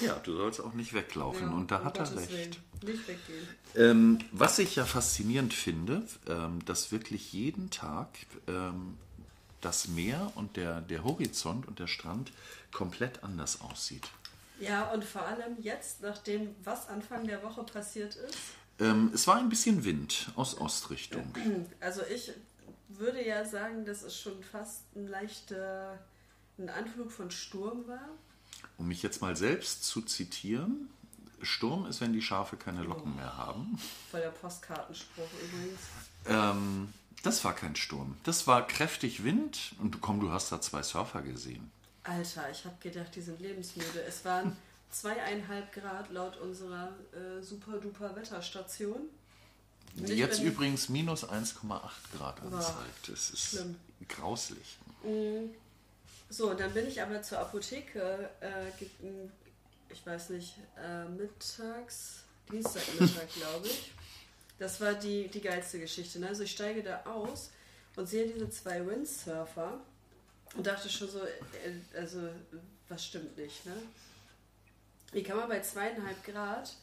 [0.00, 1.48] Ja, du sollst auch nicht weglaufen.
[1.48, 2.30] Ja, und da hat er recht.
[2.30, 2.56] Willen.
[2.82, 3.48] Nicht weggehen.
[3.76, 8.08] Ähm, was ich ja faszinierend finde, ähm, dass wirklich jeden Tag
[8.48, 8.98] ähm,
[9.60, 12.32] das Meer und der, der Horizont und der Strand
[12.72, 14.10] komplett anders aussieht.
[14.60, 18.36] Ja, und vor allem jetzt, nachdem was Anfang der Woche passiert ist.
[18.78, 21.32] Ähm, es war ein bisschen Wind aus Ostrichtung.
[21.80, 22.32] Also ich
[22.88, 25.98] würde ja sagen, dass es schon fast ein leichter
[26.58, 28.08] ein Anflug von Sturm war.
[28.78, 30.88] Um mich jetzt mal selbst zu zitieren,
[31.42, 33.78] Sturm ist, wenn die Schafe keine Locken mehr haben.
[34.10, 35.80] Voll der Postkartenspruch übrigens.
[36.26, 38.16] Ähm, das war kein Sturm.
[38.24, 41.70] Das war kräftig Wind und komm, du hast da zwei Surfer gesehen.
[42.02, 44.02] Alter, ich habe gedacht, die sind lebensmüde.
[44.06, 44.56] Es waren
[44.90, 49.00] zweieinhalb Grad laut unserer äh, super duper Wetterstation.
[49.96, 51.80] Und Die jetzt übrigens minus 1,8
[52.16, 53.08] Grad anzeigt.
[53.08, 53.76] Das ist schlimm.
[54.08, 54.76] grauslich.
[56.36, 58.84] So, dann bin ich aber zur Apotheke, äh,
[59.88, 63.92] ich weiß nicht, äh, mittags, Dienstagmittag, glaube ich.
[64.58, 66.18] Das war die, die geilste Geschichte.
[66.18, 66.26] Ne?
[66.26, 67.52] Also ich steige da aus
[67.94, 69.80] und sehe diese zwei Windsurfer
[70.56, 72.28] und dachte schon so, äh, also
[72.88, 73.76] was stimmt nicht, ne?
[75.12, 76.74] Wie kann man bei zweieinhalb Grad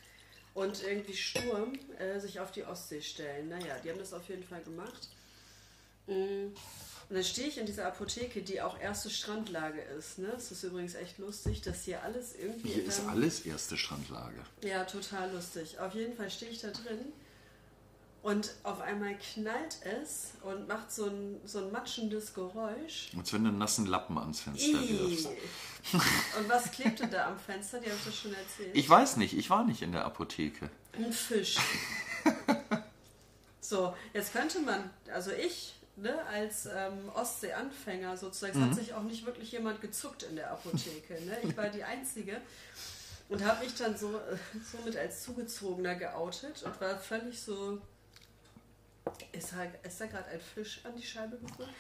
[0.54, 3.50] und irgendwie Sturm äh, sich auf die Ostsee stellen?
[3.50, 5.10] Naja, die haben das auf jeden Fall gemacht.
[6.08, 6.54] Mm.
[7.12, 10.18] Und dann stehe ich in dieser Apotheke, die auch erste Strandlage ist.
[10.18, 10.32] Ne?
[10.38, 12.70] Es ist übrigens echt lustig, dass hier alles irgendwie.
[12.70, 14.40] Hier ist deinem- alles erste Strandlage.
[14.64, 15.78] Ja, total lustig.
[15.80, 17.00] Auf jeden Fall stehe ich da drin
[18.24, 23.12] und auf einmal knallt es und macht so ein, so ein matschendes Geräusch.
[23.18, 24.98] Als wenn du einen nassen Lappen ans Fenster Ih.
[25.10, 25.28] wirfst.
[26.40, 27.80] Und was klebte da am Fenster?
[27.80, 28.70] Die habe ich das schon erzählt.
[28.74, 30.70] Ich weiß nicht, ich war nicht in der Apotheke.
[30.94, 31.58] Ein Fisch.
[33.62, 39.04] so, jetzt könnte man, also ich, ne, als ähm, Ostsee-Anfänger sozusagen, es hat sich auch
[39.04, 41.14] nicht wirklich jemand gezuckt in der Apotheke.
[41.26, 41.38] Ne?
[41.44, 42.38] Ich war die Einzige
[43.30, 44.38] und habe mich dann so, äh,
[44.72, 47.80] somit als Zugezogener geoutet und war völlig so,
[49.32, 51.74] ist da, ist da gerade ein Fisch an die Scheibe geflogen?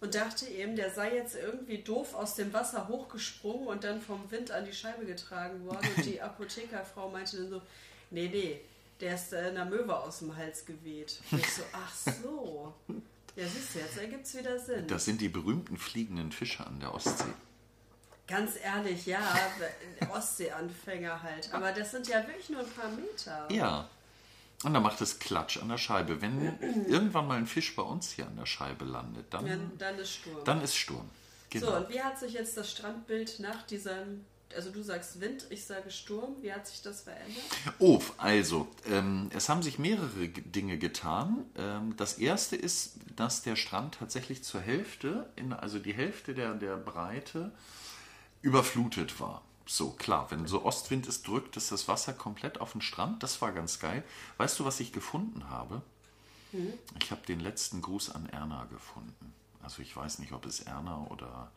[0.00, 4.30] Und dachte eben, der sei jetzt irgendwie doof aus dem Wasser hochgesprungen und dann vom
[4.30, 5.86] Wind an die Scheibe getragen worden.
[5.94, 7.62] Und die Apothekerfrau meinte dann so,
[8.10, 8.60] nee, nee,
[9.00, 11.20] der ist äh, einer Möwe aus dem Hals geweht.
[11.30, 12.74] Und ich so, ach so.
[13.40, 14.86] Ja, siehst du, jetzt ergibt es wieder Sinn.
[14.86, 17.24] Das sind die berühmten fliegenden Fische an der Ostsee.
[18.26, 19.20] Ganz ehrlich, ja,
[20.12, 21.52] Ostseeanfänger halt.
[21.52, 23.48] Aber das sind ja wirklich nur ein paar Meter.
[23.50, 23.88] Ja.
[24.62, 26.20] Und dann macht es Klatsch an der Scheibe.
[26.20, 29.98] Wenn irgendwann mal ein Fisch bei uns hier an der Scheibe landet, Dann, dann, dann
[29.98, 30.44] ist Sturm.
[30.44, 31.08] dann ist Sturm.
[31.52, 31.76] So, Genau.
[31.78, 34.24] und wie hat sich jetzt das Strandbild nach diesem,
[34.54, 37.44] also du sagst Wind, ich sage Sturm, wie hat sich das verändert?
[37.78, 41.44] Oh, also, ähm, es haben sich mehrere Dinge getan.
[41.56, 46.54] Ähm, das erste ist, dass der Strand tatsächlich zur Hälfte, in, also die Hälfte der,
[46.54, 47.52] der Breite,
[48.42, 49.42] überflutet war.
[49.66, 53.22] So, klar, wenn so Ostwind es drückt, ist das Wasser komplett auf den Strand.
[53.22, 54.02] Das war ganz geil.
[54.38, 55.82] Weißt du, was ich gefunden habe?
[57.00, 59.32] Ich habe den letzten Gruß an Erna gefunden.
[59.62, 61.52] Also ich weiß nicht, ob es Erna oder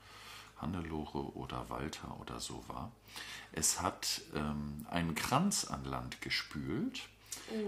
[0.63, 2.91] Hannelore oder Walter oder so war.
[3.51, 7.01] Es hat ähm, einen Kranz an Land gespült,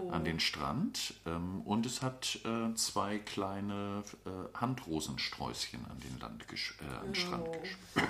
[0.10, 6.44] an den Strand, ähm, und es hat äh, zwei kleine äh, Handrosensträußchen an den, Land
[6.52, 7.62] äh, an den Strand Oh.
[7.62, 8.08] gespült.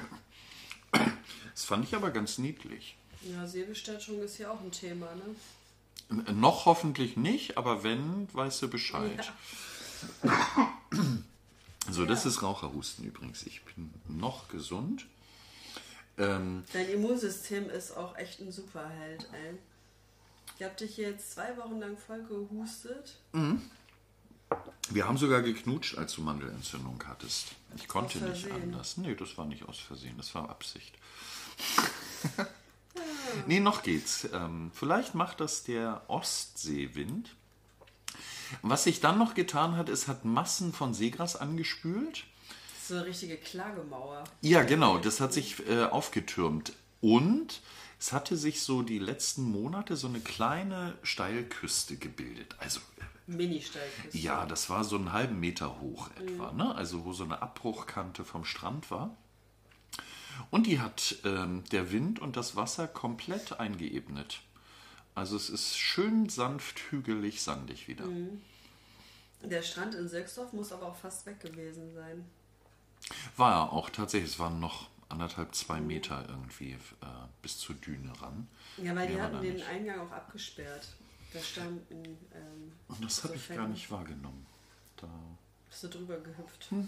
[1.53, 2.95] Das fand ich aber ganz niedlich.
[3.21, 6.23] Ja, Seebestattung ist ja auch ein Thema, ne?
[6.27, 9.33] N- Noch hoffentlich nicht, aber wenn, weißt du Bescheid.
[11.89, 12.29] So, das Ja.
[12.31, 13.43] ist Raucherhusten übrigens.
[13.43, 15.05] Ich bin noch gesund.
[16.17, 19.57] Ähm, Dein Immunsystem ist auch echt ein Superheld, ey.
[20.57, 23.17] Ich hab dich jetzt zwei Wochen lang voll gehustet.
[24.89, 27.47] wir haben sogar geknutscht, als du Mandelentzündung hattest.
[27.75, 28.95] Ich konnte nicht anders.
[28.97, 30.95] Nee, das war nicht aus Versehen, das war Absicht.
[33.47, 34.27] nee, noch geht's.
[34.31, 37.35] Ähm, vielleicht macht das der Ostseewind.
[38.61, 42.25] Was sich dann noch getan hat, es hat Massen von Seegras angespült.
[42.87, 44.23] So eine richtige Klagemauer.
[44.41, 46.73] Ja, genau, das hat sich äh, aufgetürmt.
[47.01, 47.61] Und
[47.99, 52.55] es hatte sich so die letzten Monate so eine kleine Steilküste gebildet.
[52.59, 52.79] Also,
[53.27, 54.17] Mini-Steilküste.
[54.17, 56.75] ja, das war so einen halben Meter hoch etwa, ne?
[56.75, 59.15] Also, wo so eine Abbruchkante vom Strand war.
[60.51, 64.41] Und die hat ähm, der Wind und das Wasser komplett eingeebnet.
[65.15, 68.05] Also es ist schön sanft, hügelig, sandig wieder.
[69.41, 72.25] Der Strand in Sölksdorf muss aber auch fast weg gewesen sein.
[73.37, 77.05] War er auch tatsächlich, es waren noch anderthalb, zwei Meter irgendwie äh,
[77.41, 78.47] bis zur Düne ran.
[78.77, 79.67] Ja, weil die Mehr hatten den nicht.
[79.67, 80.87] Eingang auch abgesperrt.
[81.33, 82.03] Da standen.
[82.33, 84.45] Ähm, Und das habe ich gar nicht wahrgenommen.
[84.97, 85.07] Da.
[85.69, 86.71] Bist du drüber gehüpft?
[86.71, 86.87] Hm.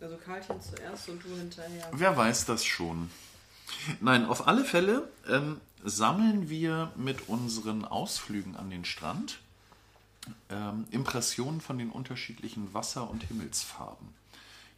[0.00, 1.88] Also Karlchen zuerst und du hinterher.
[1.92, 3.10] Wer weiß das schon?
[4.00, 9.40] Nein, auf alle Fälle ähm, sammeln wir mit unseren Ausflügen an den Strand
[10.50, 14.08] ähm, Impressionen von den unterschiedlichen Wasser- und Himmelsfarben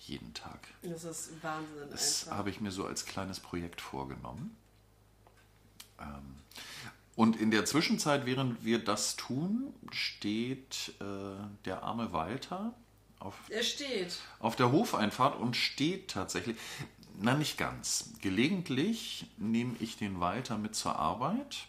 [0.06, 0.60] jeden Tag.
[0.82, 4.56] Das ist Wahnsinn Das habe ich mir so als kleines Projekt vorgenommen.
[5.98, 6.36] Ähm,
[7.16, 11.04] und in der Zwischenzeit, während wir das tun, steht äh,
[11.64, 12.74] der arme Walter
[13.20, 14.18] auf Er steht.
[14.40, 16.56] auf der Hofeinfahrt und steht tatsächlich.
[17.20, 18.10] Na, nicht ganz.
[18.20, 21.66] Gelegentlich nehme ich den Walter mit zur Arbeit.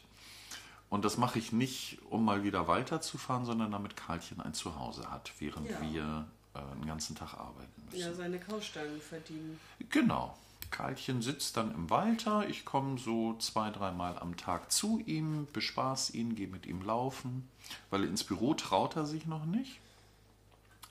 [0.90, 4.54] Und das mache ich nicht, um mal wieder Walter zu fahren, sondern damit Karlchen ein
[4.54, 5.82] Zuhause hat, während Ja.
[5.82, 8.00] wir äh, den ganzen Tag arbeiten müssen.
[8.00, 9.60] Ja, seine Kaustangen verdienen.
[9.90, 10.38] Genau.
[10.72, 12.48] Karlchen sitzt dann im Walter.
[12.50, 17.48] Ich komme so zwei, dreimal am Tag zu ihm, bespaß ihn, gehe mit ihm laufen,
[17.90, 19.80] weil ins Büro traut er sich noch nicht.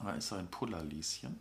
[0.03, 1.39] Da ist er ein Pullerlieschen.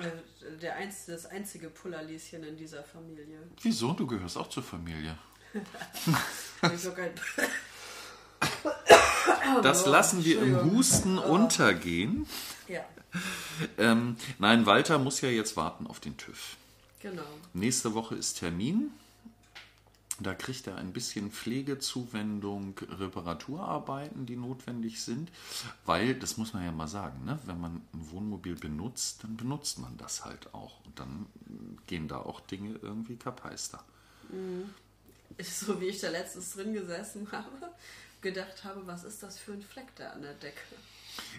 [0.00, 3.38] Äh, Der einz, das einzige Pullerlieschen in dieser Familie.
[3.62, 3.92] Wieso?
[3.92, 5.16] Du gehörst auch zur Familie.
[9.62, 10.72] Das lassen wir im.
[10.72, 12.26] Husten untergehen.
[12.68, 12.84] ja,
[13.78, 16.56] Ähm, nein, Walter muss ja jetzt warten auf den TÜV.
[17.00, 17.22] genau.
[17.52, 18.92] Nächste Woche ist Termin.
[20.20, 25.30] Da kriegt er ein bisschen Pflegezuwendung, Reparaturarbeiten, die notwendig sind.
[25.86, 27.38] Weil, das muss man ja mal sagen, ne?
[27.46, 30.84] wenn man ein Wohnmobil benutzt, dann benutzt man das halt auch.
[30.84, 31.26] Und dann
[31.86, 33.82] gehen da auch Dinge irgendwie kapeister.
[35.36, 37.72] Ist so wie ich da letztens drin gesessen habe,
[38.20, 40.76] gedacht habe, was ist das für ein Fleck da an der Decke?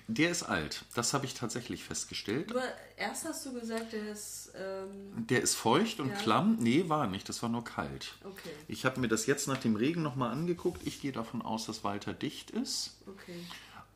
[0.08, 2.52] Der ist alt, das habe ich tatsächlich festgestellt.
[2.52, 2.64] Aber
[2.98, 4.52] erst hast du gesagt, der ist.
[4.56, 6.16] Ähm, Der ist feucht und Ja.
[6.16, 6.58] klamm.
[6.60, 8.14] Nee, war nicht, das war nur kalt.
[8.24, 10.86] okay, Ich habe mir das jetzt nach dem Regen nochmal angeguckt.
[10.86, 12.98] Ich gehe davon aus, dass Walter dicht ist.
[13.08, 13.40] okay,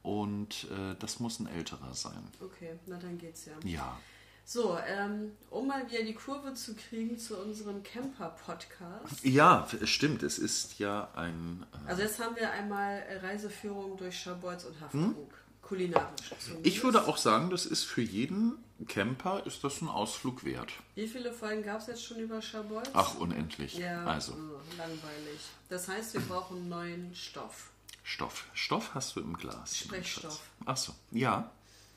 [0.03, 2.23] Und äh, das muss ein älterer sein.
[2.39, 3.53] okay, na dann geht's ja.
[3.63, 3.99] Ja.
[4.47, 9.23] So, ähm, um mal wieder die Kurve zu kriegen zu unserem Camper-Podcast.
[9.23, 10.21] Ja, stimmt.
[10.23, 11.65] Es ist ja ein.
[11.85, 15.33] Äh, Also jetzt haben wir einmal Reiseführung durch Schabolz und Hafenburg.
[15.67, 16.29] Kulinarisch.
[16.47, 16.57] Hm?
[16.63, 20.71] ich würde auch sagen, das ist für jeden Camper ist das ein Ausflug wert.
[20.95, 22.89] Wie viele Folgen gab es jetzt schon über Schabolz?
[22.93, 23.75] Ach, unendlich.
[23.75, 25.39] Ja, Also, äh, langweilig.
[25.69, 27.71] Das heißt, wir brauchen neuen Stoff.
[28.03, 28.45] Stoff.
[28.53, 29.77] Stoff hast du im Glas.
[29.77, 30.41] Sprechstoff.
[30.65, 30.93] Ach so.
[31.11, 31.49] Ja.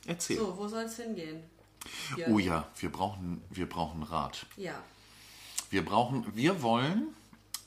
[0.06, 0.38] Erzähl.
[0.38, 1.42] So, wo soll es hingehen?
[2.28, 4.46] Oh ja, wir brauchen, wir brauchen Rat.
[4.56, 4.82] Ja.
[5.70, 7.14] Wir brauchen, wir wollen,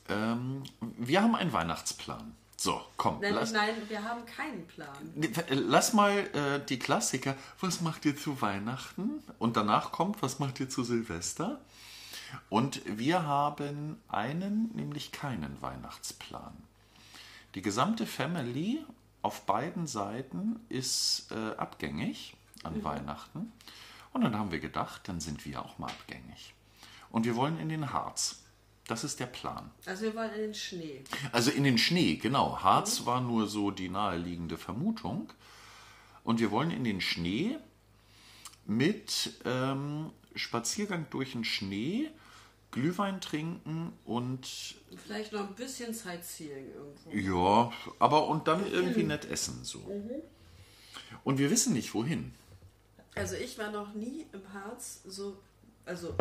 [0.08, 2.34] ähm, wir haben einen Weihnachtsplan.
[2.62, 4.96] So, komm, Nein, lass, nein, wir haben keinen Plan.
[5.48, 7.34] lass mal äh, die Klassiker.
[7.58, 9.20] Was macht ihr zu Weihnachten?
[9.40, 11.60] Und danach kommt, was macht ihr zu Silvester?
[12.50, 16.56] Und wir haben einen, nämlich keinen Weihnachtsplan.
[17.56, 18.84] Die gesamte Family
[19.22, 23.52] auf beiden Seiten ist äh, abgängig an Weihnachten.
[24.12, 26.54] Und dann haben wir gedacht, dann sind wir auch mal abgängig.
[27.10, 28.41] Und wir wollen in den Harz.
[28.92, 29.70] Das ist der Plan.
[29.86, 31.02] Also wir wollen in den Schnee.
[31.32, 32.58] Also in den Schnee, genau.
[32.58, 35.32] Harz war nur so die naheliegende Vermutung.
[36.24, 37.56] Und wir wollen in den Schnee
[38.66, 42.10] mit ähm, Spaziergang durch den Schnee,
[42.70, 44.46] Glühwein trinken und
[45.02, 47.10] Vielleicht noch ein bisschen Sightseeing irgendwo.
[47.14, 49.90] ja, aber und dann irgendwie nett essen so.
[51.24, 52.34] Und wir wissen nicht wohin.
[53.14, 55.38] Also ich war noch nie im Harz so,
[55.84, 56.14] also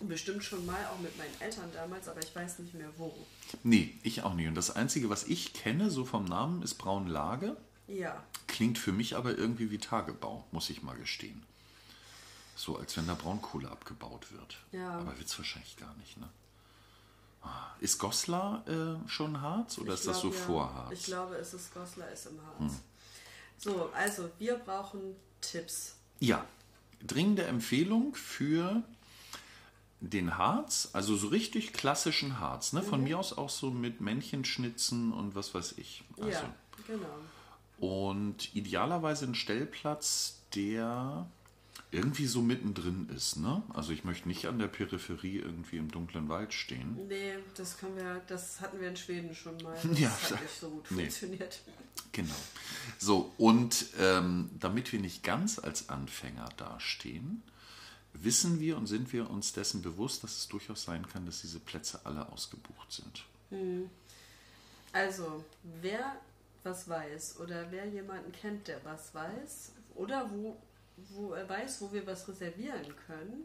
[0.00, 3.14] bestimmt schon mal, auch mit meinen Eltern damals, aber ich weiß nicht mehr wo.
[3.62, 4.48] Nee, ich auch nicht.
[4.48, 7.56] Und das Einzige, was ich kenne, so vom Namen, ist Braunlage.
[7.86, 11.42] Ja, Klingt für mich aber irgendwie wie Tagebau, muss ich mal gestehen.
[12.56, 14.58] So, als wenn da Braunkohle abgebaut wird.
[14.72, 14.98] Ja.
[14.98, 16.28] Aber wird es wahrscheinlich gar nicht, ne?
[17.42, 20.46] Ah, Ist Goslar äh, schon Harz oder ich ist das so glaub, ja.
[20.46, 20.92] vor Harz?
[20.92, 22.74] Ich glaube, es ist Goslar ist im Harz.
[23.56, 25.94] So, also wir brauchen Tipps.
[26.18, 26.44] Ja,
[27.06, 28.82] dringende Empfehlung für
[30.00, 32.72] den Harz, also so richtig klassischen Harz.
[32.72, 32.80] Ne?
[32.80, 32.86] Mhm.
[32.86, 36.04] Von mir aus auch so mit Männchenschnitzen und was weiß ich.
[36.16, 36.54] Also, ja,
[36.86, 37.06] genau.
[37.78, 41.26] Und idealerweise ein Stellplatz, der
[41.92, 43.36] irgendwie so mittendrin ist.
[43.36, 43.62] Ne?
[43.74, 46.96] Also ich möchte nicht an der Peripherie irgendwie im dunklen Wald stehen.
[47.08, 49.76] Nee, das können wir, das hatten wir in Schweden schon mal.
[49.94, 51.02] Ja, Das hat nicht so gut nee.
[51.02, 51.60] funktioniert.
[52.12, 52.34] Genau.
[52.98, 57.42] So, und ähm, damit wir nicht ganz als Anfänger dastehen,
[58.12, 61.60] wissen wir und sind wir uns dessen bewusst, dass es durchaus sein kann, dass diese
[61.60, 63.24] Plätze alle ausgebucht sind.
[64.92, 65.44] Also,
[65.80, 66.16] wer
[66.62, 70.56] was weiß oder wer jemanden kennt, der was weiß oder wo,
[71.10, 73.44] wo er weiß, wo wir was reservieren können,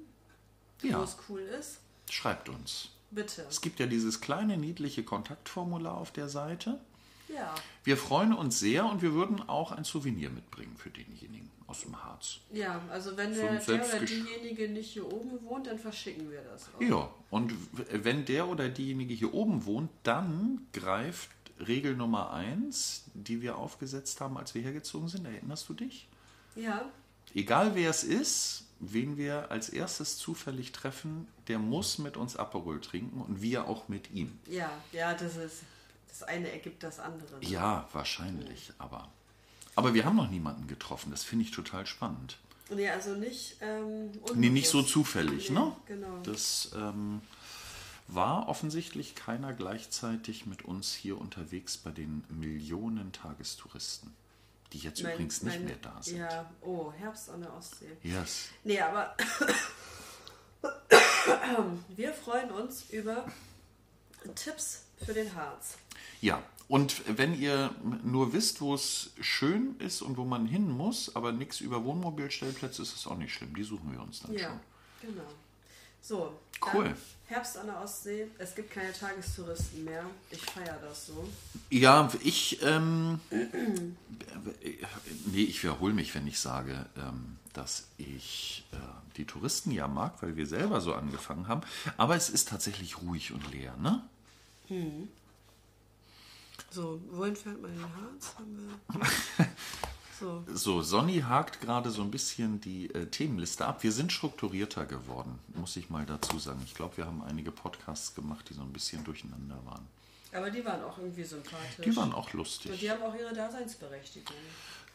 [0.81, 2.89] wo Ja, es cool ist, schreibt uns.
[3.11, 3.43] bitte.
[3.49, 6.79] Es gibt ja dieses kleine niedliche Kontaktformular auf der Seite.
[7.27, 11.81] Ja, Wir freuen uns sehr und wir würden auch ein Souvenir mitbringen für denjenigen aus
[11.81, 12.39] dem Harz.
[12.51, 16.69] ja, also wenn der, der oder diejenige nicht hier oben wohnt, dann verschicken wir das
[16.75, 16.81] auch.
[16.81, 17.53] Ja, und
[17.91, 21.29] wenn der oder diejenige hier oben wohnt, dann greift
[21.65, 25.25] Regel Nummer eins, die wir aufgesetzt haben, als wir hergezogen sind.
[25.25, 26.07] Erinnerst du dich?
[26.55, 26.85] Ja,
[27.33, 32.79] Egal wer es ist, wen wir als erstes zufällig treffen, der muss mit uns Aperol
[32.79, 34.37] trinken und wir auch mit ihm.
[34.49, 35.63] ja, ja, das ist,
[36.19, 37.39] das eine ergibt das andere.
[37.39, 37.45] ne?
[37.47, 39.09] Ja, wahrscheinlich, aber.
[39.75, 41.11] Aber wir haben noch niemanden getroffen.
[41.11, 42.37] Das finde ich total spannend.
[42.69, 45.75] Nee, also nicht ähm, Nee, nicht so zufällig, Nee, ne?
[45.85, 46.17] Genau.
[46.23, 47.21] Das ähm,
[48.07, 54.15] war offensichtlich keiner gleichzeitig mit uns hier unterwegs bei den Millionen Tagestouristen,
[54.73, 56.17] die jetzt Mein- übrigens nicht mein- mehr da sind.
[56.19, 57.97] Ja, oh, Herbst an der Ostsee.
[58.01, 58.49] Yes.
[58.63, 59.15] Nee, aber
[61.95, 63.25] wir freuen uns über
[64.35, 65.77] Tipps für den Harz.
[66.21, 71.15] Ja, und wenn ihr nur wisst, wo es schön ist und wo man hin muss,
[71.15, 73.53] aber nichts über Wohnmobilstellplätze, ist es auch nicht schlimm.
[73.55, 74.59] Die suchen wir uns dann Ja, schon.
[75.09, 75.27] genau.
[76.01, 76.33] So,
[76.73, 76.95] Cool.
[77.27, 78.27] Herbst an der Ostsee.
[78.37, 80.05] Es gibt keine Tagestouristen mehr.
[80.31, 81.27] Ich feiere das so.
[81.69, 83.19] Ja, ich, ähm,
[85.25, 88.77] nee, ich wiederhole mich, wenn ich sage, ähm, dass ich äh,
[89.17, 91.61] die Touristen ja mag, weil wir selber so angefangen haben.
[91.97, 94.03] Aber es ist tatsächlich ruhig und leer, ne?
[96.71, 98.35] So, wohin fährt man in den Harz?
[98.37, 99.47] Haben wir.
[100.17, 100.45] So.
[100.53, 103.83] So, Sonny hakt gerade so ein bisschen die äh, Themenliste ab.
[103.83, 106.61] Wir sind strukturierter geworden, muss ich mal dazu sagen.
[106.63, 109.85] Ich glaube, wir haben einige Podcasts gemacht, die so ein bisschen durcheinander waren.
[110.31, 111.83] Aber die waren auch irgendwie sympathisch.
[111.83, 112.79] Die waren auch Und lustig.
[112.79, 114.35] die haben auch ihre Daseinsberechtigung.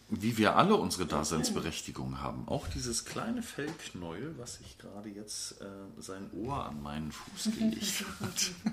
[0.08, 2.48] Wie wir alle unsere Daseinsberechtigung haben.
[2.48, 5.66] Auch dieses kleine Fellknäuel, was sich gerade jetzt äh,
[5.98, 8.72] sein Ohr an meinen Fuß gelegt hat.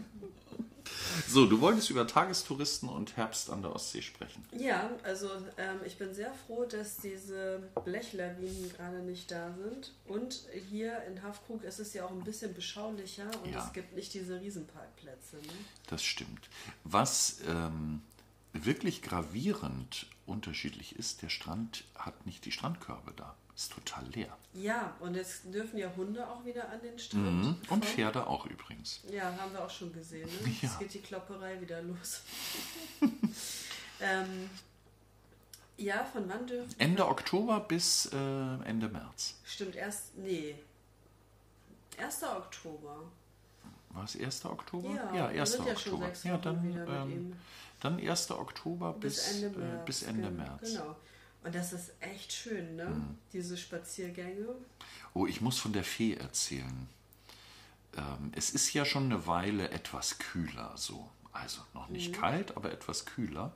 [1.28, 4.46] So, du wolltest über Tagestouristen und Herbst an der Ostsee sprechen.
[4.52, 9.94] Ja, also ähm, ich bin sehr froh, dass diese Blechlawinen gerade nicht da sind.
[10.06, 13.66] Und hier in Hafkrug ist es ja auch ein bisschen beschaulicher und Ja.
[13.66, 15.38] es gibt nicht diese Riesenparkplätze.
[15.38, 15.54] Ne?
[15.88, 16.50] Das stimmt.
[16.84, 18.02] Was ähm,
[18.54, 23.36] wirklich gravierend unterschiedlich ist, der Strand hat nicht die Strandkörbe da.
[23.58, 24.38] Ist total leer.
[24.54, 27.44] Ja, und jetzt dürfen ja Hunde auch wieder an den Strand.
[27.44, 27.58] Mhm.
[27.70, 27.84] Und.
[27.84, 29.02] Pferde auch übrigens.
[29.12, 30.30] Ja, haben wir auch schon gesehen.
[30.44, 30.50] Ne?
[30.62, 30.70] Ja.
[30.70, 32.22] Jetzt geht die Klopperei wieder los.
[34.00, 34.48] ähm,
[35.76, 36.70] ja, von wann dürfen.
[36.78, 39.40] Ende Oktober bis äh, Ende März.
[39.44, 40.16] Stimmt, erst.
[40.16, 40.54] Nee.
[41.98, 42.24] 1.
[42.26, 43.06] Oktober.
[43.90, 44.46] War es 1.
[44.46, 44.90] Oktober?
[44.94, 45.52] Ja, ja wir 1.
[45.52, 46.12] sind ja Oktober.
[46.24, 47.34] ja, Wochen dann, ähm,
[47.80, 48.30] dann 1.
[48.30, 49.86] Oktober bis, bis Ende äh, März.
[49.86, 50.62] bis Ende März.
[50.62, 50.96] Genau.
[51.44, 52.86] Und das ist echt schön, ne?
[52.86, 53.18] Mhm.
[53.32, 54.48] Diese Spaziergänge.
[55.14, 56.88] Oh, ich muss von der Fee erzählen.
[57.96, 61.10] Ähm, es ist ja schon eine Weile etwas kühler so.
[61.32, 63.54] Also noch nicht kalt, aber etwas kühler.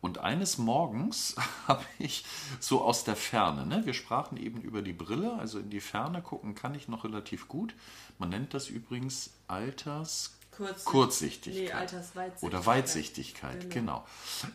[0.00, 2.24] Und eines Morgens habe ich
[2.58, 6.22] so aus der Ferne, ne, wir sprachen eben über die Brille, also in die Ferne
[6.22, 7.74] gucken kann ich noch relativ gut.
[8.18, 11.64] Man nennt das übrigens Alters Kurz, Kurzsichtigkeit.
[11.64, 12.42] Nee, Altersweitsichtigkeit.
[12.42, 14.06] Oder Weitsichtigkeit, genau.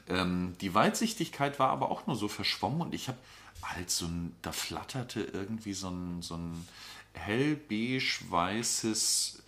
[0.07, 3.17] Ähm, die Weitsichtigkeit war aber auch nur so verschwommen und ich habe
[3.63, 6.67] halt so ein, da flatterte irgendwie so ein, so ein
[7.13, 9.41] hellbeige-weißes,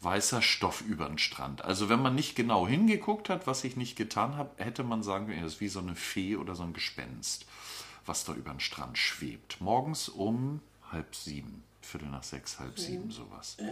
[0.00, 1.64] weißer Stoff über den Strand.
[1.64, 5.28] Also wenn man nicht genau hingeguckt hat, was ich nicht getan habe, hätte man sagen
[5.28, 7.46] können, das ist wie so eine Fee oder so ein Gespenst,
[8.06, 9.60] was da über den Strand schwebt.
[9.60, 13.56] Morgens um halb sieben, Viertel nach sechs, halb sieben, sowas.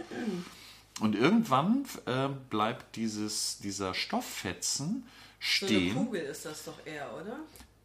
[0.99, 4.87] Und irgendwann äh, bleibt dieses, dieser Stofffetzen
[5.39, 5.95] So eine stehen.
[5.95, 7.39] Kugel ist das doch eher, oder?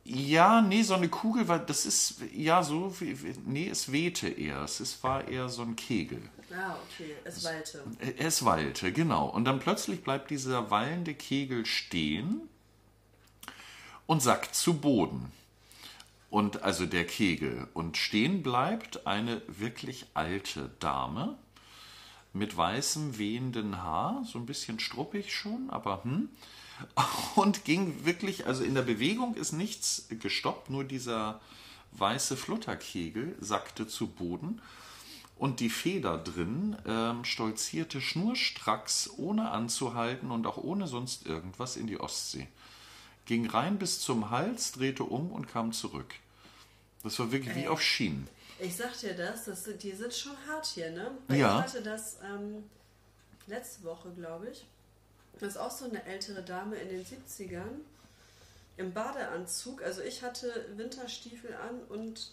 [0.08, 4.62] ja, nee, so eine Kugel, weil das ist, ja, so, wie, nee, es wehte eher.
[4.62, 6.22] Es ist, war eher so ein Kegel.
[6.52, 7.16] Ah, okay.
[7.24, 7.82] Es wallte.
[7.98, 9.26] Äh, Es wallte, genau.
[9.28, 12.42] Und dann plötzlich bleibt dieser wallende Kegel stehen
[14.06, 15.32] und sackt zu Boden.
[16.30, 17.66] Und also der Kegel.
[17.74, 21.36] Und stehen bleibt eine wirklich alte Dame
[22.36, 26.28] mit weißem wehenden Haar, so ein bisschen struppig schon, aber hm.
[27.36, 31.40] Und ging wirklich, also in der Bewegung ist nichts gestoppt, nur dieser
[31.92, 34.60] weiße Flutterkegel sackte zu Boden
[35.36, 41.86] und die Feder drin ähm, stolzierte schnurstracks, ohne anzuhalten und auch ohne sonst irgendwas in
[41.86, 42.48] die Ostsee.
[43.26, 46.14] Ging rein bis zum Hals, drehte um und kam zurück.
[47.02, 47.68] Das war wirklich wie Ey.
[47.68, 48.28] auf Schienen.
[48.58, 51.10] Ich sag dir das, das die sind schon hart hier, ne?
[51.28, 51.58] Weil Ja.
[51.58, 52.64] Ich hatte das ähm,
[53.46, 54.66] letzte Woche, glaube ich.
[55.38, 57.80] Das ist auch so eine ältere Dame in den 70ern
[58.78, 59.82] im Badeanzug.
[59.82, 62.32] Also ich hatte Winterstiefel an und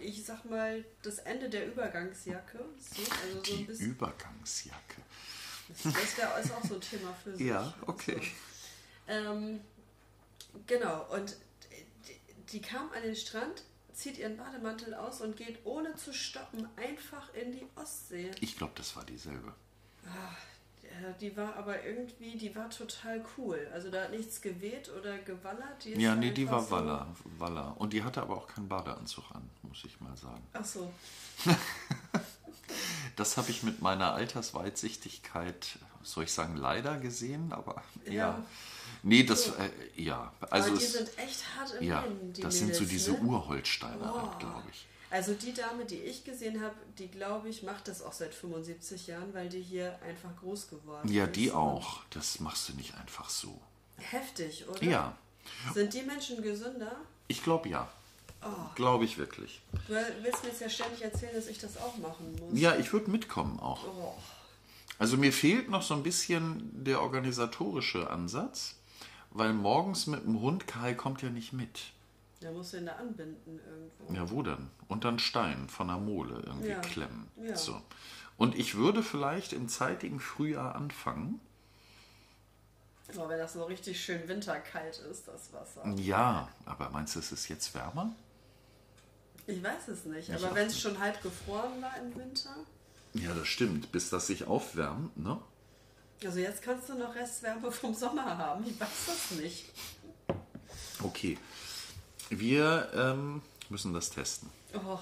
[0.00, 2.58] ich sag mal das Ende der Übergangsjacke.
[2.58, 3.90] So, also so Die ein bisschen.
[3.90, 5.02] Übergangsjacke.
[5.68, 7.46] Das wäre ist auch so ein Thema für sich.
[7.46, 8.20] Ja, okay.
[8.20, 9.12] So.
[9.12, 9.60] Ähm,
[10.66, 11.36] genau, und
[12.08, 12.20] die,
[12.52, 13.62] die kam an den Strand,
[13.96, 18.30] zieht ihren Bademantel aus und geht ohne zu stoppen einfach in die Ostsee.
[18.40, 19.52] Ich glaube, das war dieselbe.
[20.82, 23.68] Ja, die war aber irgendwie, die war total cool.
[23.72, 25.84] Also da hat nichts geweht oder gewallert.
[25.84, 27.06] Ja, nee, die war so- Waller,
[27.38, 27.74] Waller.
[27.78, 30.46] Und die hatte aber auch keinen Badeanzug an, muss ich mal sagen.
[30.52, 30.92] Ach so.
[33.16, 38.12] Das habe ich mit meiner Altersweitsichtigkeit, soll ich sagen, leider gesehen, aber ja.
[38.12, 38.44] Ja.
[39.06, 40.32] Nee, das, äh, ja.
[40.50, 42.90] Also aber die es, sind echt hart im ja, Leben, die das sind so Mädels,
[42.90, 43.20] diese ne?
[43.20, 44.36] Urholsteiner, Boah.
[44.40, 44.86] glaube ich.
[45.10, 49.06] Also die Dame, die ich gesehen habe, die glaube ich macht das auch seit 75
[49.06, 51.36] Jahren, weil die hier einfach groß geworden Ja, ist.
[51.36, 52.00] die Und auch.
[52.10, 53.60] Das machst du nicht einfach so.
[53.96, 54.82] Heftig, oder?
[54.82, 55.16] Ja,
[55.72, 56.96] Sind die Menschen gesünder?
[57.28, 57.88] ich glaube ja.
[58.42, 58.48] Oh.
[58.74, 59.62] Glaube ich wirklich.
[59.86, 62.58] Du willst mir jetzt ja ständig erzählen, dass ich das auch machen muss.
[62.60, 63.84] Ja, ich würde mitkommen auch.
[63.86, 64.14] Oh.
[64.98, 68.74] Also mir fehlt noch so ein bisschen der organisatorische Ansatz,
[69.38, 71.92] weil morgens mit dem Hund Kai kommt ja nicht mit.
[72.40, 74.12] Da musst du ihn da anbinden irgendwo.
[74.14, 74.68] Ja, wo denn?
[74.88, 76.80] Und dann Stein von der Mole irgendwie Ja.
[76.80, 77.28] klemmen.
[77.42, 77.56] Ja.
[77.56, 77.80] So.
[78.36, 81.40] Und ich würde vielleicht im zeitigen Frühjahr anfangen.
[83.14, 85.88] Aber wenn das so richtig schön winterkalt ist, das Wasser.
[85.96, 88.12] Ja, aber meinst du, es ist jetzt wärmer?
[89.46, 90.28] Ich weiß es nicht.
[90.28, 92.56] Ich Aber wenn es schon halb gefroren war im Winter.
[93.14, 93.92] Ja, das stimmt.
[93.92, 95.40] Bis das sich aufwärmt, ne?
[96.24, 98.64] Also jetzt kannst du noch Restwärme vom Sommer haben.
[98.66, 99.66] Ich weiß das nicht.
[101.02, 101.38] Okay.
[102.30, 104.50] Wir ähm, müssen das testen.
[104.74, 104.98] Oh.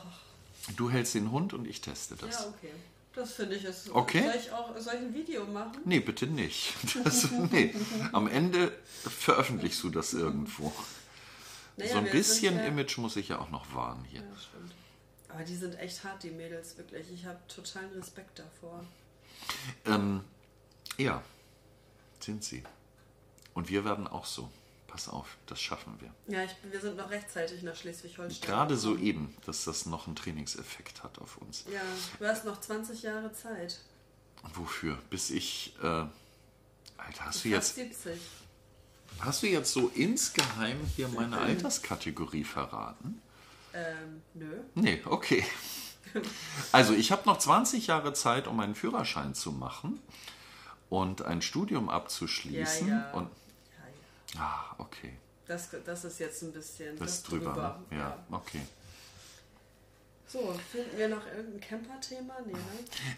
[0.76, 2.40] Du hältst den Hund und ich teste das.
[2.40, 2.72] Ja, okay.
[3.14, 3.90] Das finde ich ist.
[3.90, 4.22] Okay.
[4.22, 5.80] Soll ich auch soll ich ein Video machen?
[5.84, 6.74] Nee, bitte nicht.
[7.04, 7.74] Das, nee.
[8.12, 8.72] Am Ende
[9.04, 10.72] veröffentlichst du das irgendwo.
[11.76, 14.20] Naja, so ein bisschen ja- Image muss ich ja auch noch wahren hier.
[14.20, 14.74] Ja, stimmt.
[15.28, 17.10] Aber die sind echt hart, die Mädels, wirklich.
[17.12, 18.84] Ich habe totalen Respekt davor.
[19.84, 20.22] Ähm,
[20.98, 21.22] ja,
[22.20, 22.62] sind sie.
[23.54, 24.50] Und wir werden auch so.
[24.86, 26.14] Pass auf, das schaffen wir.
[26.32, 28.48] Ja, ich, wir sind noch rechtzeitig nach Schleswig-Holstein.
[28.48, 31.64] Gerade so eben, dass das noch einen Trainingseffekt hat auf uns.
[31.72, 31.80] Ja,
[32.20, 33.80] du hast noch 20 Jahre Zeit.
[34.54, 34.96] Wofür?
[35.10, 35.74] Bis ich.
[35.82, 38.20] Äh, Alter, hast du, Fast jetzt, 70.
[39.18, 43.20] hast du jetzt so insgeheim hier meine Alterskategorie verraten?
[43.72, 44.60] Ähm, nö.
[44.74, 45.44] Nee, okay.
[46.70, 50.00] Also ich habe noch 20 Jahre Zeit, um einen Führerschein zu machen
[51.00, 52.88] und ein Studium abzuschließen.
[52.88, 53.12] Ja, ja.
[53.12, 53.30] Und,
[54.34, 55.14] Ja, ah, okay.
[55.46, 57.80] Das, das ist jetzt ein bisschen Das ist drüber.
[57.90, 57.98] Ne?
[57.98, 58.60] Ja, okay.
[60.26, 62.34] So, finden wir noch irgendein Camper-Thema?
[62.44, 62.60] Nee, ne?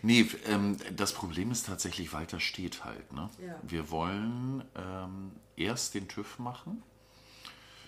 [0.03, 3.11] Nee, ähm, das Problem ist tatsächlich, Walter steht halt.
[3.13, 3.31] Ne?
[3.63, 6.83] Wir wollen ähm, erst den TÜV machen.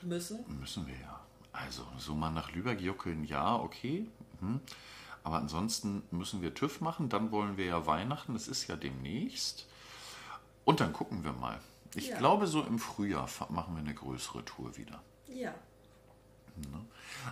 [0.00, 0.44] Müssen.
[0.58, 1.20] Müssen wir ja.
[1.52, 4.06] Also, so mal nach Lübeck juckeln, ja, okay.
[4.40, 4.60] Mhm.
[5.24, 7.10] Aber ansonsten müssen wir TÜV machen.
[7.10, 9.66] Dann wollen wir ja Weihnachten, das ist ja demnächst.
[10.68, 11.58] Und dann gucken wir mal.
[11.94, 12.18] Ich Ja.
[12.18, 15.02] glaube, so im Frühjahr machen wir eine größere Tour wieder.
[15.26, 15.54] Ja.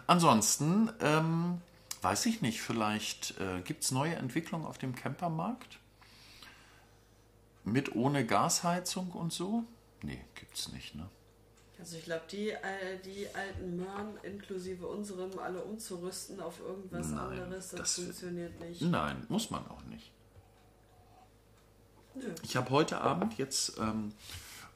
[0.06, 1.60] Ansonsten, ähm,
[2.00, 5.78] weiß ich nicht, vielleicht äh, gibt es neue Entwicklungen auf dem Campermarkt?
[7.64, 9.64] Mit ohne Gasheizung und so?
[10.00, 11.06] Nee, gibt's nicht, ne?
[11.78, 17.18] Also ich glaube, die, äh, die alten Möhren inklusive unserem alle umzurüsten auf irgendwas Nein,
[17.18, 18.80] anderes, das, das- funktioniert nicht.
[18.80, 20.10] Nein, muss man auch nicht.
[22.16, 22.34] Nö.
[22.42, 24.12] Ich habe heute Abend jetzt, ähm,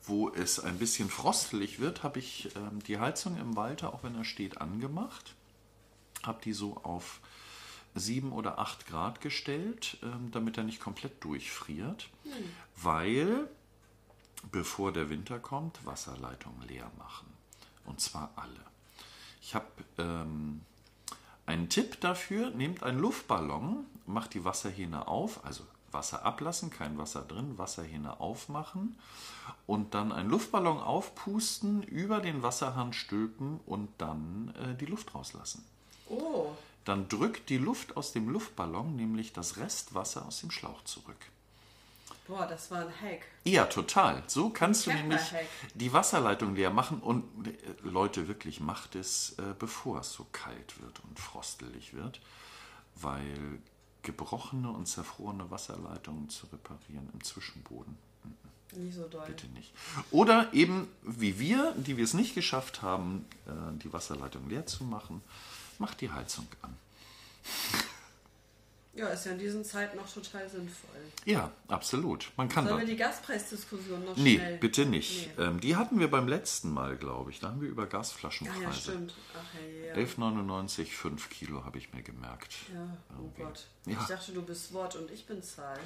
[0.05, 4.14] wo es ein bisschen frostelig wird, habe ich ähm, die Heizung im Walter, auch wenn
[4.14, 5.34] er steht, angemacht.
[6.22, 7.20] Habe die so auf
[7.95, 12.09] 7 oder 8 Grad gestellt, ähm, damit er nicht komplett durchfriert.
[12.76, 13.49] Weil,
[14.53, 17.26] bevor der Winter kommt, Wasserleitungen leer machen.
[17.84, 18.64] Und zwar alle.
[19.41, 19.66] Ich habe
[19.99, 20.61] ähm,
[21.47, 27.22] einen Tipp dafür, nehmt einen Luftballon, macht die Wasserhähne auf, also Wasser ablassen, kein Wasser
[27.22, 28.97] drin, Wasserhähne aufmachen
[29.66, 35.64] und dann einen Luftballon aufpusten, über den Wasserhahn stülpen und dann äh, die Luft rauslassen.
[36.09, 36.49] Oh,
[36.84, 41.16] Dann drückt die Luft aus dem Luftballon nämlich das Restwasser aus dem Schlauch zurück.
[42.26, 43.22] boah, das war ein Hack.
[43.45, 44.22] Ja, total.
[44.26, 45.20] So kannst du nämlich
[45.74, 50.80] die Wasserleitung leer machen und äh, Leute, wirklich macht es, äh, bevor es so kalt
[50.80, 52.20] wird und frostelig wird,
[52.97, 53.61] weil
[54.03, 57.96] gebrochene und zerfrorene Wasserleitungen zu reparieren im Zwischenboden,
[58.76, 59.26] Nicht so doll.
[59.26, 59.72] bitte nicht.
[60.11, 63.51] Oder eben wie wir, die wir es nicht geschafft haben, äh,
[63.82, 65.22] die Wasserleitung leer zu machen,
[65.78, 66.74] macht die Heizung an.
[69.01, 70.90] Ja, ist ja in diesen Zeiten noch total sinnvoll.
[71.24, 72.30] Ja, absolut.
[72.36, 72.86] Man kann Sollen da.
[72.86, 74.59] wir die Gaspreisdiskussion noch Nee, schnell...
[74.59, 75.36] bitte nicht.
[75.38, 75.44] Nee.
[75.44, 77.40] Ähm, die hatten wir beim letzten Mal, glaube ich.
[77.40, 78.61] Da haben wir über Gasflaschenpreise.
[78.61, 79.14] Ah ja, stimmt.
[79.34, 79.94] Ach hey, ja.
[79.94, 82.55] 11,99, 5 Kilo habe ich mir gemerkt.
[82.74, 83.66] Ja, oh Gott.
[83.86, 83.98] Ja.
[84.01, 85.80] Ich dachte, du bist Wort und ich bin Zahl.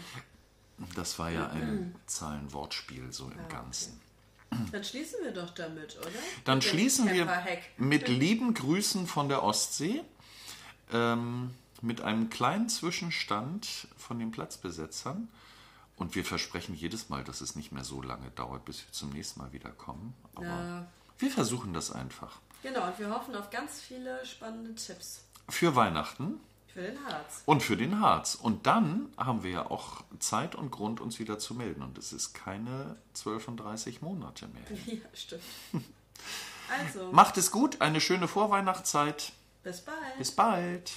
[0.96, 4.00] Das war ja ein Zahlenwortspiel so im Ganzen.
[4.72, 6.10] Dann schließen wir doch damit, oder?
[6.44, 7.28] Dann Mit schließen wir
[7.76, 10.02] mit lieben Grüßen von der Ostsee,
[10.92, 11.50] ähm,
[11.84, 15.28] mit einem kleinen Zwischenstand von den Platzbesetzern.
[15.96, 19.10] Und wir versprechen jedes Mal, dass es nicht mehr so lange dauert, bis wir zum
[19.10, 20.14] nächsten Mal wiederkommen.
[20.34, 20.86] Aber Ja.
[21.18, 22.38] wir versuchen das einfach.
[22.64, 27.42] Genau, und wir hoffen auf ganz viele spannende Tipps Für Weihnachten für den Harz.
[27.46, 28.34] und für den Harz.
[28.34, 31.82] Und dann haben wir ja auch Zeit und Grund, uns wieder zu melden.
[31.82, 34.64] Und es ist keine 12 und 30 Monate mehr.
[34.86, 35.42] Ja, stimmt.
[36.76, 39.32] Also, Macht es gut, eine schöne Vorweihnachtszeit.
[39.62, 40.18] bis bald.
[40.18, 40.92] Bis bald.